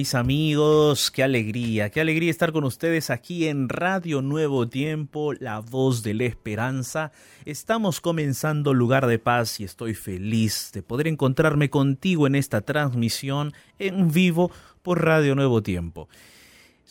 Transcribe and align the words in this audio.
Mis 0.00 0.14
amigos, 0.14 1.10
qué 1.10 1.22
alegría, 1.22 1.90
qué 1.90 2.00
alegría 2.00 2.30
estar 2.30 2.52
con 2.52 2.64
ustedes 2.64 3.10
aquí 3.10 3.48
en 3.48 3.68
Radio 3.68 4.22
Nuevo 4.22 4.66
Tiempo, 4.66 5.34
la 5.34 5.58
voz 5.58 6.02
de 6.02 6.14
la 6.14 6.24
esperanza. 6.24 7.12
Estamos 7.44 8.00
comenzando 8.00 8.72
Lugar 8.72 9.06
de 9.06 9.18
Paz 9.18 9.60
y 9.60 9.64
estoy 9.64 9.92
feliz 9.92 10.70
de 10.72 10.82
poder 10.82 11.06
encontrarme 11.06 11.68
contigo 11.68 12.26
en 12.26 12.34
esta 12.34 12.62
transmisión 12.62 13.52
en 13.78 14.10
vivo 14.10 14.50
por 14.80 15.04
Radio 15.04 15.34
Nuevo 15.34 15.62
Tiempo. 15.62 16.08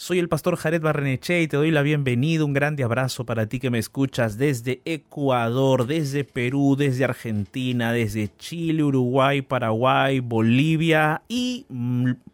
Soy 0.01 0.17
el 0.17 0.29
pastor 0.29 0.55
Jared 0.55 0.81
Barreneche 0.81 1.41
y 1.41 1.49
te 1.49 1.57
doy 1.57 1.71
la 1.71 1.81
bienvenida. 1.81 2.45
Un 2.45 2.53
grande 2.53 2.85
abrazo 2.85 3.25
para 3.25 3.47
ti 3.47 3.59
que 3.59 3.69
me 3.69 3.79
escuchas 3.79 4.37
desde 4.37 4.81
Ecuador, 4.85 5.87
desde 5.87 6.23
Perú, 6.23 6.77
desde 6.77 7.03
Argentina, 7.03 7.91
desde 7.91 8.33
Chile, 8.37 8.81
Uruguay, 8.81 9.41
Paraguay, 9.41 10.21
Bolivia 10.21 11.23
y 11.27 11.65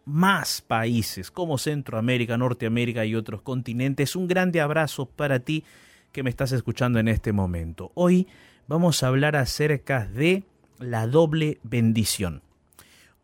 más 0.04 0.60
países 0.60 1.32
como 1.32 1.58
Centroamérica, 1.58 2.38
Norteamérica 2.38 3.04
y 3.04 3.16
otros 3.16 3.42
continentes. 3.42 4.14
Un 4.14 4.28
grande 4.28 4.60
abrazo 4.60 5.06
para 5.06 5.40
ti 5.40 5.64
que 6.12 6.22
me 6.22 6.30
estás 6.30 6.52
escuchando 6.52 7.00
en 7.00 7.08
este 7.08 7.32
momento. 7.32 7.90
Hoy 7.94 8.28
vamos 8.68 9.02
a 9.02 9.08
hablar 9.08 9.34
acerca 9.34 10.06
de 10.06 10.44
la 10.78 11.08
doble 11.08 11.58
bendición. 11.64 12.42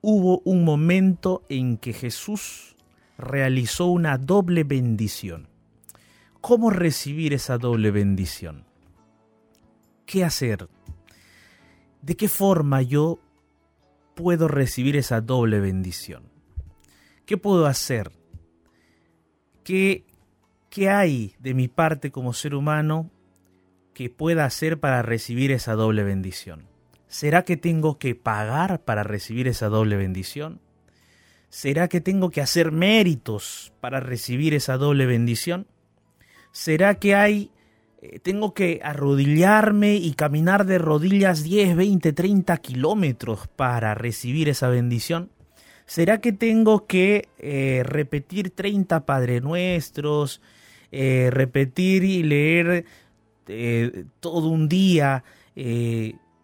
Hubo 0.01 0.43
un 0.45 0.65
momento 0.65 1.45
en 1.49 1.77
que 1.77 1.93
Jesús 1.93 2.73
realizó 3.19 3.87
una 3.87 4.19
doble 4.19 4.65
bendición. 4.65 5.49
¿Cómo 6.41 6.71
recibir 6.71 7.33
esa 7.33 7.59
doble 7.59 7.91
bendición? 7.91 8.65
¿Qué 10.07 10.25
hacer? 10.25 10.69
¿De 12.01 12.17
qué 12.17 12.29
forma 12.29 12.83
yo 12.83 13.21
puedo 14.15 14.49
recibir 14.49 14.97
esa 14.97 15.21
doble 15.21 15.61
bendición? 15.61 16.25
¿Qué 17.27 17.37
puedo 17.37 17.67
hacer? 17.67 18.11
¿Qué, 19.63 20.05
¿Qué 20.69 20.91
hay 20.91 21.37
de 21.39 21.55
mi 21.55 21.69
parte 21.69 22.11
como 22.11 22.33
ser 22.33 22.55
humano 22.55 23.11
que 23.95 24.11
pueda 24.11 24.45
hacer 24.45 24.81
para 24.81 25.03
recibir 25.03 25.53
esa 25.53 25.75
doble 25.75 26.03
bendición? 26.03 26.67
¿Será 27.07 27.45
que 27.45 27.57
tengo 27.57 27.99
que 27.99 28.15
pagar 28.15 28.83
para 28.83 29.03
recibir 29.05 29.47
esa 29.47 29.69
doble 29.69 29.97
bendición? 29.97 30.61
¿Será 31.53 31.87
que 31.89 32.01
tengo 32.01 32.31
que 32.31 32.41
hacer 32.41 32.73
méritos 32.73 33.75
para 33.79 34.01
recibir 34.01 34.55
esa 34.55 34.79
doble 34.79 35.05
bendición? 35.05 35.67
¿Será 36.51 36.95
que 36.95 37.15
hay 37.15 37.51
eh, 38.01 38.21
tengo 38.21 38.55
que 38.55 38.81
arrodillarme 38.83 39.97
y 39.97 40.15
caminar 40.15 40.65
de 40.65 40.79
rodillas 40.79 41.43
10, 41.43 41.77
20, 41.77 42.15
30 42.15 42.57
kilómetros 42.57 43.49
para 43.49 43.95
recibir 43.95 44.49
esa 44.49 44.71
bendición? 44.71 45.31
¿Será 45.85 46.23
que 46.23 46.33
tengo 46.33 46.87
que 46.87 47.29
eh, 47.37 47.83
repetir 47.85 48.53
30 48.53 49.05
Padre 49.05 49.43
Nuestros, 49.43 50.41
eh, 50.91 51.29
repetir 51.31 52.03
y 52.03 52.23
leer 52.23 52.87
todo 54.21 54.49
un 54.49 54.71
día 54.71 55.23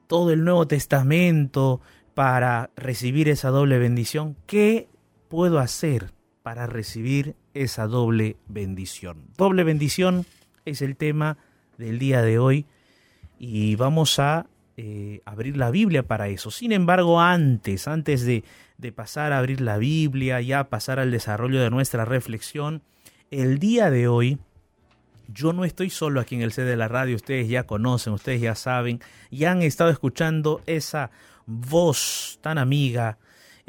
todo 0.06 0.32
el 0.32 0.44
Nuevo 0.44 0.66
Testamento 0.66 1.80
para 2.12 2.68
recibir 2.76 3.30
esa 3.30 3.48
doble 3.48 3.78
bendición? 3.78 4.36
¿Qué 4.46 4.88
puedo 5.28 5.58
hacer 5.58 6.12
para 6.42 6.66
recibir 6.66 7.36
esa 7.54 7.86
doble 7.86 8.36
bendición? 8.48 9.24
Doble 9.36 9.64
bendición 9.64 10.26
es 10.64 10.82
el 10.82 10.96
tema 10.96 11.38
del 11.76 11.98
día 11.98 12.22
de 12.22 12.38
hoy 12.38 12.66
y 13.38 13.76
vamos 13.76 14.18
a 14.18 14.46
eh, 14.76 15.20
abrir 15.24 15.56
la 15.56 15.70
Biblia 15.70 16.02
para 16.02 16.28
eso. 16.28 16.50
Sin 16.50 16.72
embargo, 16.72 17.20
antes, 17.20 17.88
antes 17.88 18.24
de, 18.24 18.44
de 18.76 18.92
pasar 18.92 19.32
a 19.32 19.38
abrir 19.38 19.60
la 19.60 19.78
Biblia, 19.78 20.40
ya 20.40 20.68
pasar 20.68 20.98
al 20.98 21.10
desarrollo 21.10 21.60
de 21.60 21.70
nuestra 21.70 22.04
reflexión, 22.04 22.82
el 23.30 23.58
día 23.58 23.90
de 23.90 24.08
hoy 24.08 24.38
yo 25.28 25.52
no 25.52 25.64
estoy 25.64 25.90
solo 25.90 26.20
aquí 26.20 26.34
en 26.34 26.42
el 26.42 26.52
sede 26.52 26.70
de 26.70 26.76
la 26.76 26.88
radio, 26.88 27.14
ustedes 27.14 27.48
ya 27.48 27.64
conocen, 27.64 28.14
ustedes 28.14 28.40
ya 28.40 28.54
saben, 28.54 29.00
ya 29.30 29.52
han 29.52 29.62
estado 29.62 29.90
escuchando 29.90 30.62
esa 30.66 31.10
voz 31.46 32.38
tan 32.40 32.58
amiga, 32.58 33.18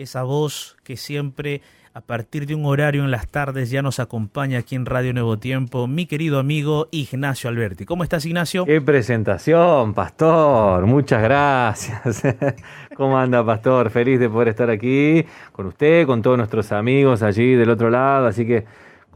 esa 0.01 0.23
voz 0.23 0.77
que 0.83 0.97
siempre 0.97 1.61
a 1.93 2.01
partir 2.01 2.45
de 2.45 2.55
un 2.55 2.65
horario 2.65 3.03
en 3.03 3.11
las 3.11 3.27
tardes 3.27 3.69
ya 3.69 3.81
nos 3.81 3.99
acompaña 3.99 4.59
aquí 4.59 4.75
en 4.75 4.85
Radio 4.85 5.11
Nuevo 5.11 5.37
Tiempo, 5.37 5.87
mi 5.87 6.05
querido 6.05 6.39
amigo 6.39 6.87
Ignacio 6.91 7.49
Alberti. 7.49 7.83
¿Cómo 7.85 8.03
estás, 8.03 8.25
Ignacio? 8.25 8.63
Qué 8.65 8.79
presentación, 8.79 9.93
pastor. 9.93 10.85
Muchas 10.85 11.21
gracias. 11.21 12.23
¿Cómo 12.95 13.17
anda, 13.17 13.45
pastor? 13.45 13.89
Feliz 13.89 14.19
de 14.19 14.29
poder 14.29 14.49
estar 14.49 14.69
aquí 14.69 15.25
con 15.51 15.65
usted, 15.65 16.05
con 16.05 16.21
todos 16.21 16.37
nuestros 16.37 16.71
amigos 16.71 17.21
allí 17.21 17.55
del 17.55 17.69
otro 17.69 17.89
lado. 17.89 18.27
Así 18.27 18.45
que 18.45 18.66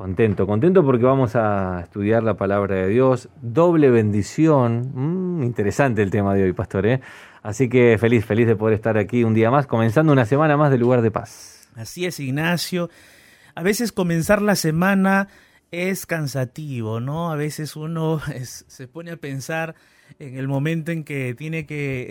contento, 0.03 0.45
contento 0.45 0.83
porque 0.83 1.05
vamos 1.05 1.33
a 1.37 1.79
estudiar 1.81 2.23
la 2.23 2.33
palabra 2.33 2.75
de 2.75 2.89
Dios. 2.89 3.29
Doble 3.41 3.89
bendición. 3.89 4.91
Mm, 4.93 5.43
interesante 5.43 6.01
el 6.01 6.11
tema 6.11 6.33
de 6.33 6.43
hoy, 6.43 6.51
pastor. 6.51 6.85
¿eh? 6.87 6.99
Así 7.41 7.69
que 7.69 7.97
feliz, 7.97 8.25
feliz 8.25 8.45
de 8.45 8.57
poder 8.57 8.75
estar 8.75 8.97
aquí 8.97 9.23
un 9.23 9.33
día 9.33 9.49
más, 9.49 9.65
comenzando 9.65 10.11
una 10.11 10.25
semana 10.25 10.57
más 10.57 10.71
de 10.71 10.77
lugar 10.77 11.03
de 11.03 11.09
paz. 11.09 11.69
Así 11.75 12.05
es, 12.05 12.19
Ignacio. 12.19 12.89
A 13.55 13.63
veces 13.63 13.93
comenzar 13.93 14.41
la 14.41 14.57
semana 14.57 15.29
es 15.71 16.05
cansativo, 16.05 16.99
¿no? 16.99 17.31
A 17.31 17.37
veces 17.37 17.77
uno 17.77 18.19
se 18.43 18.87
pone 18.89 19.11
a 19.11 19.15
pensar 19.15 19.73
en 20.19 20.35
el 20.35 20.49
momento 20.49 20.91
en 20.91 21.05
que 21.05 21.33
tiene 21.33 21.65
que 21.65 22.07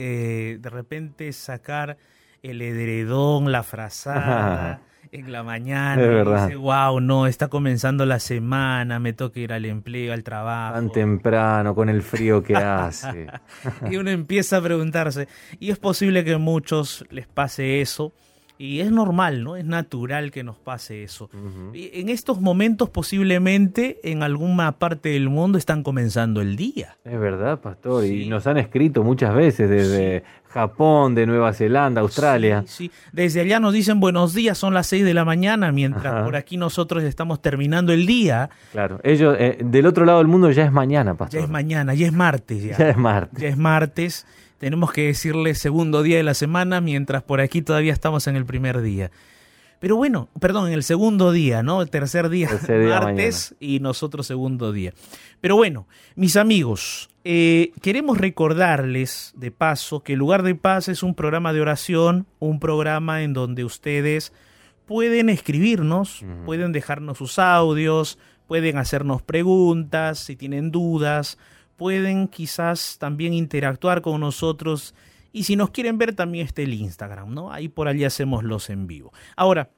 eh, 0.54 0.58
de 0.58 0.70
repente 0.70 1.30
sacar 1.34 1.98
el 2.42 2.62
edredón, 2.62 3.52
la 3.52 3.62
frazada. 3.62 4.80
en 5.12 5.30
la 5.30 5.42
mañana. 5.42 6.02
Es 6.02 6.08
verdad. 6.08 6.46
dice, 6.48 6.56
wow, 6.56 6.98
no, 6.98 7.26
está 7.26 7.48
comenzando 7.48 8.06
la 8.06 8.18
semana, 8.18 8.98
me 8.98 9.12
toca 9.12 9.38
ir 9.38 9.52
al 9.52 9.66
empleo, 9.66 10.12
al 10.12 10.24
trabajo. 10.24 10.74
Tan 10.74 10.90
temprano, 10.90 11.74
con 11.74 11.88
el 11.90 12.02
frío 12.02 12.42
que 12.42 12.56
hace. 12.56 13.26
y 13.90 13.96
uno 13.96 14.10
empieza 14.10 14.56
a 14.56 14.62
preguntarse, 14.62 15.28
y 15.60 15.70
es 15.70 15.78
posible 15.78 16.24
que 16.24 16.32
a 16.34 16.38
muchos 16.38 17.04
les 17.10 17.26
pase 17.26 17.82
eso. 17.82 18.12
Y 18.62 18.78
es 18.78 18.92
normal, 18.92 19.42
¿no? 19.42 19.56
Es 19.56 19.64
natural 19.64 20.30
que 20.30 20.44
nos 20.44 20.56
pase 20.56 21.02
eso. 21.02 21.28
En 21.74 22.08
estos 22.08 22.40
momentos 22.40 22.88
posiblemente 22.90 23.98
en 24.04 24.22
alguna 24.22 24.70
parte 24.70 25.08
del 25.08 25.28
mundo 25.28 25.58
están 25.58 25.82
comenzando 25.82 26.40
el 26.40 26.54
día. 26.54 26.96
Es 27.04 27.18
verdad, 27.18 27.58
pastor. 27.58 28.04
Y 28.04 28.28
nos 28.28 28.46
han 28.46 28.58
escrito 28.58 29.02
muchas 29.02 29.34
veces 29.34 29.68
desde 29.68 30.22
Japón, 30.48 31.16
de 31.16 31.26
Nueva 31.26 31.52
Zelanda, 31.54 32.02
Australia. 32.02 32.62
Sí, 32.68 32.92
desde 33.10 33.40
allá 33.40 33.58
nos 33.58 33.72
dicen 33.72 33.98
buenos 33.98 34.32
días, 34.32 34.58
son 34.58 34.74
las 34.74 34.86
6 34.86 35.04
de 35.04 35.14
la 35.14 35.24
mañana, 35.24 35.72
mientras 35.72 36.22
por 36.22 36.36
aquí 36.36 36.56
nosotros 36.56 37.02
estamos 37.02 37.42
terminando 37.42 37.92
el 37.92 38.06
día. 38.06 38.48
Claro, 38.70 39.00
ellos, 39.02 39.34
eh, 39.40 39.58
del 39.60 39.86
otro 39.86 40.04
lado 40.04 40.18
del 40.18 40.28
mundo 40.28 40.52
ya 40.52 40.64
es 40.64 40.70
mañana, 40.70 41.14
pastor. 41.16 41.40
Ya 41.40 41.44
es 41.44 41.50
mañana, 41.50 41.94
ya 41.94 42.06
es 42.06 42.12
martes. 42.12 42.62
Ya, 42.62 42.78
ya 42.78 42.90
es 42.90 42.96
martes. 42.96 43.40
Ya 43.40 43.48
es 43.48 43.56
martes 43.56 44.24
tenemos 44.62 44.92
que 44.92 45.08
decirle 45.08 45.56
segundo 45.56 46.04
día 46.04 46.18
de 46.18 46.22
la 46.22 46.34
semana, 46.34 46.80
mientras 46.80 47.24
por 47.24 47.40
aquí 47.40 47.62
todavía 47.62 47.92
estamos 47.92 48.28
en 48.28 48.36
el 48.36 48.46
primer 48.46 48.80
día. 48.80 49.10
Pero 49.80 49.96
bueno, 49.96 50.28
perdón, 50.38 50.68
en 50.68 50.74
el 50.74 50.84
segundo 50.84 51.32
día, 51.32 51.64
¿no? 51.64 51.82
El 51.82 51.90
tercer 51.90 52.28
día, 52.28 52.48
martes, 52.68 53.56
y 53.58 53.80
nosotros 53.80 54.24
segundo 54.28 54.70
día. 54.70 54.94
Pero 55.40 55.56
bueno, 55.56 55.88
mis 56.14 56.36
amigos, 56.36 57.10
eh, 57.24 57.72
queremos 57.82 58.18
recordarles 58.18 59.32
de 59.34 59.50
paso 59.50 60.04
que 60.04 60.14
Lugar 60.14 60.44
de 60.44 60.54
Paz 60.54 60.86
es 60.86 61.02
un 61.02 61.16
programa 61.16 61.52
de 61.52 61.60
oración, 61.60 62.28
un 62.38 62.60
programa 62.60 63.24
en 63.24 63.32
donde 63.32 63.64
ustedes 63.64 64.32
pueden 64.86 65.28
escribirnos, 65.28 66.24
pueden 66.46 66.70
dejarnos 66.70 67.18
sus 67.18 67.40
audios, 67.40 68.16
pueden 68.46 68.78
hacernos 68.78 69.22
preguntas, 69.22 70.20
si 70.20 70.36
tienen 70.36 70.70
dudas, 70.70 71.36
pueden 71.76 72.28
quizás 72.28 72.96
también 72.98 73.32
interactuar 73.32 74.02
con 74.02 74.20
nosotros 74.20 74.94
y 75.32 75.44
si 75.44 75.56
nos 75.56 75.70
quieren 75.70 75.98
ver 75.98 76.14
también 76.14 76.46
está 76.46 76.62
el 76.62 76.74
Instagram, 76.74 77.32
¿no? 77.32 77.52
Ahí 77.52 77.68
por 77.68 77.88
allí 77.88 78.04
hacemos 78.04 78.44
los 78.44 78.68
en 78.68 78.86
vivo. 78.86 79.12
Ahora, 79.34 79.70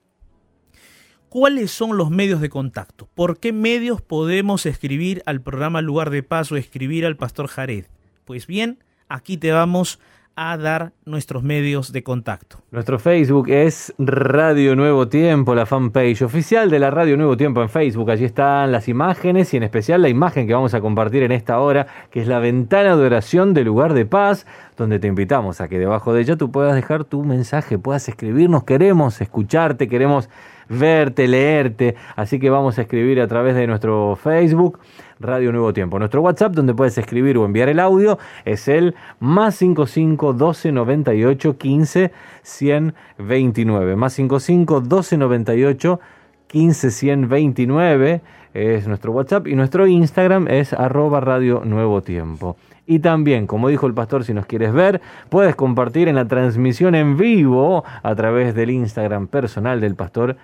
¿cuáles 1.28 1.70
son 1.70 1.96
los 1.96 2.10
medios 2.10 2.40
de 2.40 2.50
contacto? 2.50 3.08
¿Por 3.14 3.38
qué 3.38 3.52
medios 3.52 4.02
podemos 4.02 4.66
escribir 4.66 5.22
al 5.26 5.40
programa 5.40 5.80
Lugar 5.80 6.10
de 6.10 6.24
Paso, 6.24 6.56
escribir 6.56 7.06
al 7.06 7.16
Pastor 7.16 7.46
Jared? 7.46 7.86
Pues 8.24 8.46
bien, 8.46 8.82
aquí 9.08 9.36
te 9.36 9.52
vamos 9.52 10.00
a 10.36 10.56
dar 10.56 10.92
nuestros 11.04 11.42
medios 11.42 11.92
de 11.92 12.02
contacto. 12.02 12.58
Nuestro 12.70 12.98
Facebook 12.98 13.48
es 13.48 13.94
Radio 13.98 14.74
Nuevo 14.74 15.08
Tiempo, 15.08 15.54
la 15.54 15.66
fanpage 15.66 16.22
oficial 16.22 16.70
de 16.70 16.78
la 16.78 16.90
Radio 16.90 17.16
Nuevo 17.16 17.36
Tiempo 17.36 17.62
en 17.62 17.68
Facebook. 17.68 18.10
Allí 18.10 18.24
están 18.24 18.72
las 18.72 18.88
imágenes 18.88 19.54
y 19.54 19.56
en 19.56 19.62
especial 19.62 20.02
la 20.02 20.08
imagen 20.08 20.46
que 20.46 20.54
vamos 20.54 20.74
a 20.74 20.80
compartir 20.80 21.22
en 21.22 21.32
esta 21.32 21.60
hora, 21.60 21.86
que 22.10 22.20
es 22.20 22.26
la 22.26 22.40
ventana 22.40 22.96
de 22.96 23.04
oración 23.04 23.54
del 23.54 23.66
lugar 23.66 23.94
de 23.94 24.06
paz, 24.06 24.46
donde 24.76 24.98
te 24.98 25.06
invitamos 25.06 25.60
a 25.60 25.68
que 25.68 25.78
debajo 25.78 26.12
de 26.12 26.22
ella 26.22 26.36
tú 26.36 26.50
puedas 26.50 26.74
dejar 26.74 27.04
tu 27.04 27.24
mensaje, 27.24 27.78
puedas 27.78 28.08
escribirnos. 28.08 28.64
Queremos 28.64 29.20
escucharte, 29.20 29.88
queremos 29.88 30.28
verte, 30.68 31.28
leerte. 31.28 31.94
Así 32.16 32.38
que 32.38 32.50
vamos 32.50 32.78
a 32.78 32.82
escribir 32.82 33.20
a 33.20 33.28
través 33.28 33.54
de 33.54 33.66
nuestro 33.66 34.16
Facebook. 34.16 34.78
Radio 35.20 35.52
Nuevo 35.52 35.72
Tiempo. 35.72 35.98
Nuestro 35.98 36.22
WhatsApp, 36.22 36.52
donde 36.52 36.74
puedes 36.74 36.96
escribir 36.98 37.38
o 37.38 37.44
enviar 37.44 37.68
el 37.68 37.80
audio, 37.80 38.18
es 38.44 38.68
el 38.68 38.94
más 39.20 39.56
55 39.56 40.32
12 40.32 40.72
98 40.72 41.58
15 41.58 42.12
129. 42.42 43.96
Más 43.96 44.12
55 44.14 44.80
12 44.80 45.16
98 45.16 46.00
15 46.46 46.90
129 46.90 48.20
es 48.54 48.86
nuestro 48.86 49.12
WhatsApp 49.12 49.48
y 49.48 49.56
nuestro 49.56 49.86
Instagram 49.86 50.46
es 50.48 50.72
arroba 50.72 51.20
Radio 51.20 51.62
Nuevo 51.64 52.02
Tiempo. 52.02 52.56
Y 52.86 53.00
también, 53.00 53.46
como 53.46 53.68
dijo 53.68 53.86
el 53.86 53.94
pastor, 53.94 54.24
si 54.24 54.34
nos 54.34 54.46
quieres 54.46 54.72
ver, 54.72 55.00
puedes 55.30 55.56
compartir 55.56 56.06
en 56.06 56.14
la 56.14 56.28
transmisión 56.28 56.94
en 56.94 57.16
vivo 57.16 57.82
a 58.02 58.14
través 58.14 58.54
del 58.54 58.70
Instagram 58.70 59.26
personal 59.26 59.80
del 59.80 59.94
pastor 59.94 60.36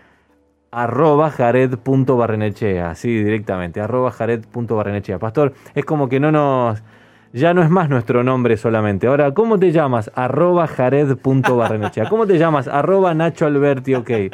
arroba 0.71 1.31
jared.barrenechea, 1.31 2.91
así 2.91 3.23
directamente, 3.23 3.81
arroba 3.81 4.11
jared.barrenechea. 4.11 5.19
Pastor, 5.19 5.55
es 5.75 5.85
como 5.85 6.09
que 6.09 6.21
no 6.21 6.33
nos... 6.33 6.83
Ya 7.33 7.55
no 7.55 7.63
es 7.63 7.71
más 7.71 7.89
nuestro 7.89 8.25
nombre 8.25 8.57
solamente. 8.57 9.07
Ahora, 9.07 9.33
¿cómo 9.33 9.57
te 9.57 9.71
llamas? 9.71 10.11
Arroba 10.17 10.67
jared.barrenechea. 10.67 12.09
¿Cómo 12.09 12.27
te 12.27 12.39
llamas? 12.39 12.67
Arroba 12.67 13.15
Nacho 13.15 13.47
Alberti, 13.47 13.95
ok. 13.95 14.11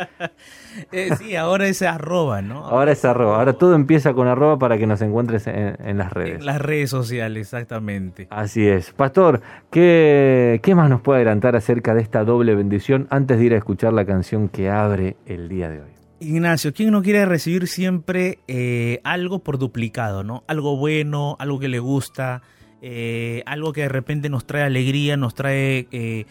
Eh, 0.93 1.09
sí, 1.17 1.35
ahora 1.37 1.69
es 1.69 1.81
arroba, 1.81 2.43
¿no? 2.43 2.67
Ahora 2.67 2.93
es 2.93 3.03
arroba. 3.05 3.39
Ahora 3.39 3.55
todo 3.55 3.75
empieza 3.75 4.13
con 4.13 4.29
arroba 4.29 4.59
para 4.59 4.77
que 4.77 4.87
nos 4.87 5.01
encuentres 5.01 5.47
en, 5.47 5.97
las 5.97 6.13
redes. 6.13 6.41
En 6.41 6.45
las 6.45 6.61
redes 6.61 6.91
sociales, 6.91 7.41
exactamente. 7.41 8.27
Así 8.29 8.69
es. 8.69 8.91
Pastor, 8.93 9.41
¿qué, 9.71 10.61
¿qué 10.63 10.75
más 10.75 10.91
nos 10.91 11.01
puede 11.01 11.21
adelantar 11.21 11.57
acerca 11.57 11.95
de 11.95 12.03
esta 12.03 12.25
doble 12.25 12.55
bendición 12.55 13.07
antes 13.09 13.39
de 13.39 13.45
ir 13.47 13.55
a 13.55 13.57
escuchar 13.57 13.95
la 13.95 14.05
canción 14.05 14.51
que 14.51 14.69
abre 14.69 15.17
el 15.25 15.49
día 15.49 15.71
de 15.71 15.81
hoy? 15.81 15.97
Ignacio, 16.21 16.73
¿quién 16.73 16.91
no 16.91 17.03
quiere 17.03 17.27
recibir 17.27 17.67
siempre 17.69 18.39
eh, 18.49 19.01
algo 19.05 19.41
por 19.41 19.59
duplicado, 19.59 20.25
¿no? 20.25 20.45
Algo 20.47 20.77
bueno, 20.77 21.37
algo 21.39 21.59
que 21.59 21.69
le 21.69 21.79
gusta, 21.79 22.43
eh, 22.81 23.43
algo 23.47 23.73
que 23.73 23.83
de 23.83 23.89
repente 23.89 24.31
nos 24.31 24.47
trae 24.47 24.63
alegría, 24.63 25.17
nos 25.17 25.35
trae 25.35 25.87
eh, 25.93 26.25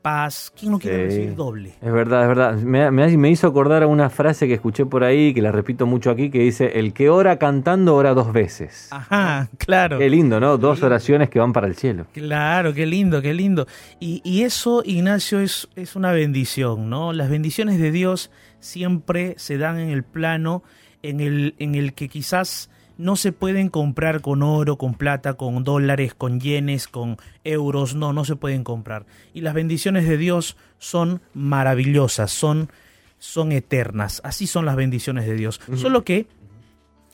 paz. 0.00 0.52
¿Quién 0.58 0.72
no 0.72 0.78
quiere 0.78 1.04
recibir 1.04 1.34
doble? 1.34 1.74
Es 1.82 1.92
verdad, 1.92 2.22
es 2.22 2.28
verdad. 2.28 2.54
Me, 2.54 2.90
me, 2.90 3.30
hizo 3.30 3.46
acordar 3.46 3.82
a 3.82 3.86
una 3.86 4.08
frase 4.08 4.46
que 4.46 4.54
escuché 4.54 4.86
por 4.86 5.04
ahí, 5.04 5.34
que 5.34 5.42
la 5.42 5.52
repito 5.52 5.86
mucho 5.86 6.10
aquí, 6.10 6.30
que 6.30 6.40
dice, 6.40 6.78
el 6.78 6.92
que 6.92 7.10
ora 7.10 7.38
cantando 7.38 7.94
ora 7.94 8.14
dos 8.14 8.32
veces. 8.32 8.88
Ajá, 8.90 9.48
claro. 9.58 9.98
Qué 9.98 10.08
lindo, 10.08 10.40
¿no? 10.40 10.56
Dos 10.56 10.82
oraciones 10.82 11.28
que 11.28 11.38
van 11.38 11.52
para 11.52 11.66
el 11.66 11.74
cielo. 11.74 12.06
Claro, 12.12 12.72
qué 12.72 12.86
lindo, 12.86 13.20
qué 13.20 13.34
lindo. 13.34 13.66
Y, 14.00 14.22
y 14.24 14.42
eso, 14.42 14.82
Ignacio, 14.84 15.40
es, 15.40 15.68
es 15.76 15.94
una 15.94 16.12
bendición, 16.12 16.88
¿no? 16.88 17.12
Las 17.12 17.28
bendiciones 17.28 17.78
de 17.78 17.90
Dios 17.90 18.30
siempre 18.60 19.34
se 19.38 19.58
dan 19.58 19.78
en 19.78 19.90
el 19.90 20.04
plano 20.04 20.62
en 21.02 21.20
el, 21.20 21.54
en 21.58 21.74
el 21.74 21.94
que 21.94 22.08
quizás 22.08 22.70
no 22.96 23.14
se 23.14 23.32
pueden 23.32 23.68
comprar 23.68 24.20
con 24.20 24.42
oro, 24.42 24.76
con 24.76 24.94
plata, 24.94 25.34
con 25.34 25.62
dólares, 25.62 26.14
con 26.14 26.40
yenes, 26.40 26.88
con 26.88 27.16
euros, 27.44 27.94
no, 27.94 28.12
no 28.12 28.24
se 28.24 28.36
pueden 28.36 28.64
comprar. 28.64 29.06
Y 29.32 29.40
las 29.40 29.54
bendiciones 29.54 30.06
de 30.08 30.18
Dios 30.18 30.56
son 30.78 31.22
maravillosas, 31.32 32.32
son, 32.32 32.70
son 33.18 33.52
eternas, 33.52 34.20
así 34.24 34.48
son 34.48 34.66
las 34.66 34.74
bendiciones 34.74 35.26
de 35.26 35.34
Dios. 35.34 35.60
Solo 35.76 36.02
que, 36.04 36.26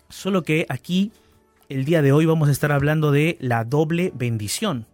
solo 0.08 0.42
que 0.42 0.64
aquí, 0.70 1.12
el 1.68 1.84
día 1.84 2.00
de 2.00 2.12
hoy 2.12 2.24
vamos 2.24 2.48
a 2.48 2.52
estar 2.52 2.72
hablando 2.72 3.12
de 3.12 3.36
la 3.40 3.64
doble 3.64 4.10
bendición. 4.14 4.86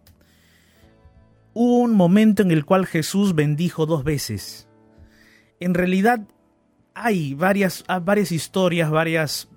Hubo 1.53 1.79
un 1.79 1.95
momento 1.95 2.43
en 2.43 2.51
el 2.51 2.65
cual 2.65 2.85
Jesús 2.85 3.33
bendijo 3.33 3.85
dos 3.85 4.03
veces. 4.03 4.67
En 5.61 5.73
realidad 5.73 6.21
hay 6.93 7.33
varias, 7.33 7.83
varias 8.03 8.31
historias, 8.31 8.91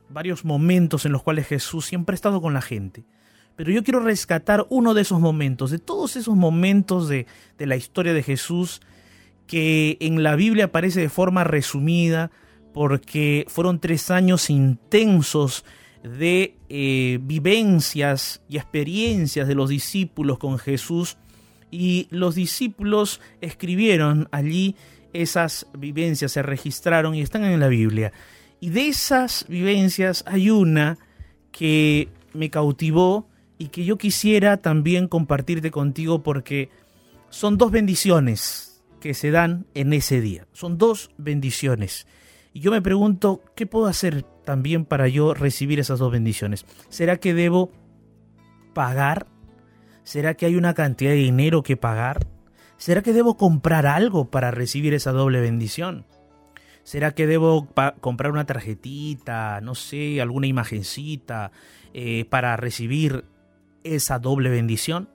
varios 0.08 0.44
momentos 0.44 1.04
en 1.06 1.12
los 1.12 1.22
cuales 1.22 1.46
Jesús 1.46 1.86
siempre 1.86 2.14
ha 2.14 2.16
estado 2.16 2.40
con 2.40 2.54
la 2.54 2.62
gente. 2.62 3.04
Pero 3.56 3.70
yo 3.70 3.84
quiero 3.84 4.00
rescatar 4.00 4.66
uno 4.68 4.94
de 4.94 5.02
esos 5.02 5.20
momentos, 5.20 5.70
de 5.70 5.78
todos 5.78 6.16
esos 6.16 6.36
momentos 6.36 7.08
de, 7.08 7.26
de 7.56 7.66
la 7.66 7.76
historia 7.76 8.12
de 8.12 8.22
Jesús 8.22 8.80
que 9.46 9.96
en 10.00 10.22
la 10.22 10.36
Biblia 10.36 10.66
aparece 10.66 11.00
de 11.00 11.08
forma 11.08 11.44
resumida 11.44 12.30
porque 12.72 13.44
fueron 13.48 13.78
tres 13.78 14.10
años 14.10 14.50
intensos 14.50 15.64
de 16.02 16.56
eh, 16.68 17.18
vivencias 17.22 18.42
y 18.48 18.56
experiencias 18.56 19.46
de 19.48 19.54
los 19.54 19.70
discípulos 19.70 20.38
con 20.38 20.58
Jesús 20.58 21.16
y 21.70 22.08
los 22.10 22.34
discípulos 22.34 23.20
escribieron 23.40 24.28
allí 24.30 24.76
esas 25.14 25.66
vivencias, 25.78 26.32
se 26.32 26.42
registraron 26.42 27.14
y 27.14 27.22
están 27.22 27.44
en 27.44 27.60
la 27.60 27.68
Biblia. 27.68 28.12
Y 28.60 28.70
de 28.70 28.88
esas 28.88 29.46
vivencias 29.48 30.24
hay 30.26 30.50
una 30.50 30.98
que 31.52 32.08
me 32.34 32.50
cautivó 32.50 33.28
y 33.56 33.68
que 33.68 33.84
yo 33.84 33.96
quisiera 33.96 34.58
también 34.58 35.08
compartirte 35.08 35.70
contigo 35.70 36.22
porque 36.22 36.68
son 37.30 37.56
dos 37.56 37.70
bendiciones 37.70 38.82
que 39.00 39.14
se 39.14 39.30
dan 39.30 39.66
en 39.74 39.92
ese 39.92 40.20
día. 40.20 40.46
Son 40.52 40.76
dos 40.78 41.10
bendiciones. 41.16 42.06
Y 42.52 42.60
yo 42.60 42.70
me 42.70 42.82
pregunto, 42.82 43.42
¿qué 43.54 43.66
puedo 43.66 43.86
hacer 43.86 44.22
también 44.44 44.84
para 44.84 45.08
yo 45.08 45.34
recibir 45.34 45.78
esas 45.78 45.98
dos 45.98 46.10
bendiciones? 46.10 46.66
¿Será 46.88 47.18
que 47.18 47.34
debo 47.34 47.70
pagar? 48.74 49.26
¿Será 50.02 50.34
que 50.34 50.46
hay 50.46 50.56
una 50.56 50.74
cantidad 50.74 51.10
de 51.10 51.16
dinero 51.16 51.62
que 51.62 51.76
pagar? 51.76 52.26
¿Será 52.76 53.02
que 53.02 53.12
debo 53.12 53.36
comprar 53.36 53.86
algo 53.86 54.30
para 54.30 54.50
recibir 54.50 54.94
esa 54.94 55.12
doble 55.12 55.40
bendición? 55.40 56.06
¿Será 56.82 57.14
que 57.14 57.26
debo 57.26 57.68
comprar 58.00 58.30
una 58.30 58.44
tarjetita, 58.44 59.60
no 59.62 59.74
sé, 59.74 60.20
alguna 60.20 60.46
imagencita 60.46 61.50
eh, 61.94 62.26
para 62.26 62.56
recibir 62.56 63.24
esa 63.84 64.18
doble 64.18 64.50
bendición? 64.50 65.08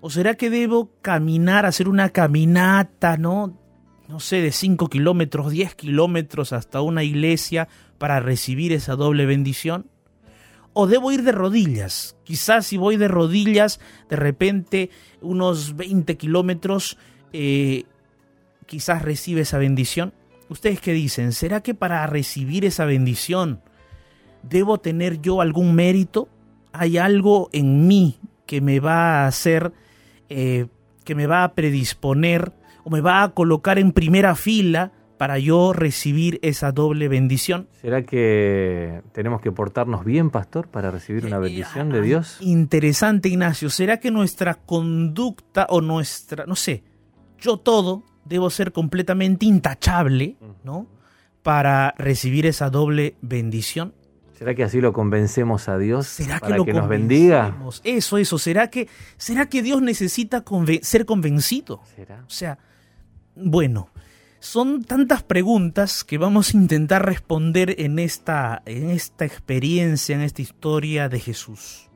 ¿O 0.00 0.10
será 0.10 0.34
que 0.34 0.50
debo 0.50 0.90
caminar, 1.02 1.66
hacer 1.66 1.88
una 1.88 2.10
caminata, 2.10 3.16
no? 3.16 3.56
No 4.08 4.20
sé, 4.20 4.42
de 4.42 4.50
5 4.52 4.88
kilómetros, 4.88 5.50
10 5.50 5.76
kilómetros 5.76 6.52
hasta 6.52 6.82
una 6.82 7.04
iglesia 7.04 7.68
para 7.98 8.20
recibir 8.20 8.72
esa 8.72 8.96
doble 8.96 9.24
bendición? 9.24 9.90
¿O 10.74 10.88
debo 10.88 11.12
ir 11.12 11.22
de 11.22 11.30
rodillas? 11.32 12.16
Quizás 12.24 12.66
si 12.66 12.76
voy 12.76 12.96
de 12.96 13.06
rodillas, 13.06 13.80
de 14.10 14.16
repente 14.16 14.90
unos 15.20 15.76
20 15.76 16.16
kilómetros, 16.16 16.98
eh, 17.32 17.84
quizás 18.66 19.02
recibe 19.02 19.42
esa 19.42 19.58
bendición. 19.58 20.12
¿Ustedes 20.48 20.80
qué 20.80 20.92
dicen? 20.92 21.32
¿Será 21.32 21.62
que 21.62 21.74
para 21.74 22.04
recibir 22.08 22.64
esa 22.64 22.84
bendición 22.84 23.62
debo 24.42 24.78
tener 24.78 25.22
yo 25.22 25.40
algún 25.40 25.76
mérito? 25.76 26.28
¿Hay 26.72 26.98
algo 26.98 27.48
en 27.52 27.86
mí 27.86 28.18
que 28.44 28.60
me 28.60 28.80
va 28.80 29.22
a 29.22 29.26
hacer, 29.28 29.72
eh, 30.28 30.66
que 31.04 31.14
me 31.14 31.28
va 31.28 31.44
a 31.44 31.54
predisponer 31.54 32.52
o 32.82 32.90
me 32.90 33.00
va 33.00 33.22
a 33.22 33.30
colocar 33.30 33.78
en 33.78 33.92
primera 33.92 34.34
fila 34.34 34.90
para 35.18 35.38
yo 35.38 35.72
recibir 35.72 36.38
esa 36.42 36.72
doble 36.72 37.08
bendición? 37.08 37.68
¿Será 37.80 38.02
que 38.02 39.02
tenemos 39.12 39.40
que 39.40 39.52
portarnos 39.52 40.04
bien, 40.04 40.30
pastor, 40.30 40.68
para 40.68 40.90
recibir 40.90 41.26
una 41.26 41.36
eh, 41.36 41.40
bendición 41.40 41.90
de 41.90 42.02
Dios? 42.02 42.38
Interesante, 42.40 43.28
Ignacio. 43.28 43.70
¿Será 43.70 43.98
que 43.98 44.10
nuestra 44.10 44.54
conducta 44.54 45.66
o 45.70 45.80
nuestra, 45.80 46.46
no 46.46 46.56
sé, 46.56 46.82
yo 47.38 47.58
todo 47.58 48.02
debo 48.24 48.50
ser 48.50 48.72
completamente 48.72 49.46
intachable, 49.46 50.36
¿no? 50.62 50.86
Para 51.42 51.94
recibir 51.98 52.46
esa 52.46 52.70
doble 52.70 53.16
bendición. 53.20 53.94
¿Será 54.32 54.54
que 54.54 54.64
así 54.64 54.80
lo 54.80 54.92
convencemos 54.92 55.68
a 55.68 55.78
Dios 55.78 56.08
¿Será 56.08 56.40
para 56.40 56.56
que, 56.64 56.72
nos 56.72 56.88
bendiga? 56.88 57.56
Eso, 57.84 58.18
eso. 58.18 58.38
¿Será 58.38 58.68
que, 58.68 58.88
será 59.16 59.46
que 59.46 59.62
Dios 59.62 59.80
necesita 59.80 60.42
ser 60.82 61.06
convencido? 61.06 61.82
¿Será? 61.94 62.24
O 62.26 62.30
sea, 62.30 62.58
bueno, 63.36 63.90
son 64.44 64.84
tantas 64.84 65.22
preguntas 65.22 66.04
que 66.04 66.18
vamos 66.18 66.52
a 66.52 66.58
intentar 66.58 67.06
responder 67.06 67.76
en 67.78 67.98
esta, 67.98 68.60
en 68.66 68.90
esta 68.90 69.24
experiencia, 69.24 70.14
en 70.14 70.20
esta 70.20 70.42
historia 70.42 71.08
de 71.08 71.18
Jesús. 71.18 71.88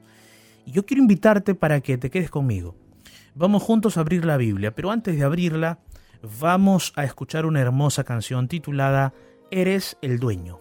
Y 0.64 0.72
yo 0.72 0.86
quiero 0.86 1.02
invitarte 1.02 1.54
para 1.54 1.82
que 1.82 1.98
te 1.98 2.10
quedes 2.10 2.30
conmigo. 2.30 2.74
Vamos 3.34 3.62
juntos 3.62 3.98
a 3.98 4.00
abrir 4.00 4.24
la 4.24 4.38
Biblia, 4.38 4.74
pero 4.74 4.90
antes 4.90 5.14
de 5.18 5.24
abrirla, 5.24 5.80
vamos 6.40 6.94
a 6.96 7.04
escuchar 7.04 7.44
una 7.44 7.60
hermosa 7.60 8.04
canción 8.04 8.48
titulada 8.48 9.12
Eres 9.50 9.98
el 10.00 10.18
dueño. 10.18 10.58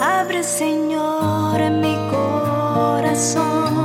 Abre 0.00 0.44
Señor 0.44 1.68
mi 1.72 1.96
corazón, 2.12 3.79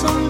ser 0.00 0.29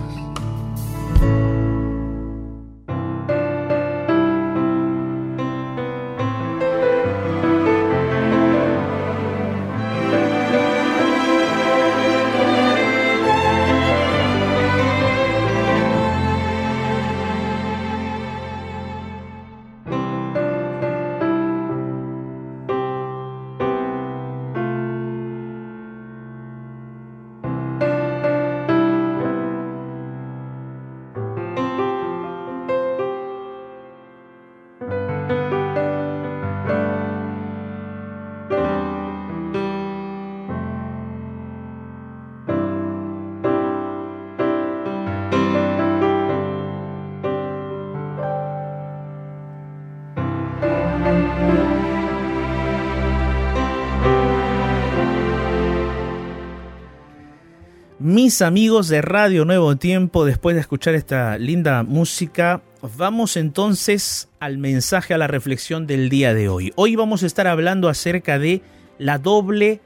Mis 58.11 58.41
amigos 58.41 58.89
de 58.89 59.01
Radio 59.01 59.45
Nuevo 59.45 59.77
Tiempo, 59.77 60.25
después 60.25 60.53
de 60.53 60.59
escuchar 60.59 60.95
esta 60.95 61.37
linda 61.37 61.83
música, 61.83 62.61
vamos 62.97 63.37
entonces 63.37 64.27
al 64.41 64.57
mensaje, 64.57 65.13
a 65.13 65.17
la 65.17 65.27
reflexión 65.27 65.87
del 65.87 66.09
día 66.09 66.33
de 66.33 66.49
hoy. 66.49 66.73
Hoy 66.75 66.97
vamos 66.97 67.23
a 67.23 67.25
estar 67.25 67.47
hablando 67.47 67.87
acerca 67.87 68.37
de 68.37 68.63
la 68.97 69.17
doble, 69.17 69.79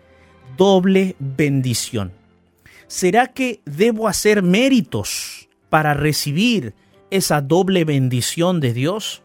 doble 0.57 1.15
bendición. 1.19 2.13
¿Será 2.87 3.27
que 3.27 3.61
debo 3.63 4.07
hacer 4.07 4.41
méritos 4.41 5.47
para 5.69 5.93
recibir 5.93 6.73
esa 7.11 7.41
doble 7.41 7.85
bendición 7.85 8.59
de 8.59 8.73
Dios? 8.73 9.21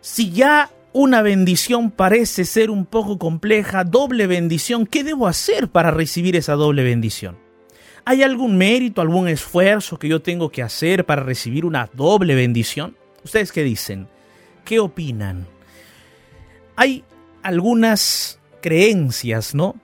Si 0.00 0.30
ya 0.30 0.70
una 0.92 1.20
bendición 1.20 1.90
parece 1.90 2.44
ser 2.44 2.70
un 2.70 2.86
poco 2.86 3.18
compleja, 3.18 3.82
doble 3.82 4.28
bendición, 4.28 4.86
¿qué 4.86 5.02
debo 5.02 5.26
hacer 5.26 5.66
para 5.66 5.90
recibir 5.90 6.36
esa 6.36 6.52
doble 6.52 6.84
bendición? 6.84 7.41
¿Hay 8.04 8.22
algún 8.22 8.58
mérito, 8.58 9.00
algún 9.00 9.28
esfuerzo 9.28 9.98
que 9.98 10.08
yo 10.08 10.20
tengo 10.20 10.50
que 10.50 10.62
hacer 10.62 11.06
para 11.06 11.22
recibir 11.22 11.64
una 11.64 11.88
doble 11.92 12.34
bendición? 12.34 12.96
¿Ustedes 13.24 13.52
qué 13.52 13.62
dicen? 13.62 14.08
¿Qué 14.64 14.80
opinan? 14.80 15.46
Hay 16.74 17.04
algunas 17.42 18.40
creencias, 18.60 19.54
¿no? 19.54 19.76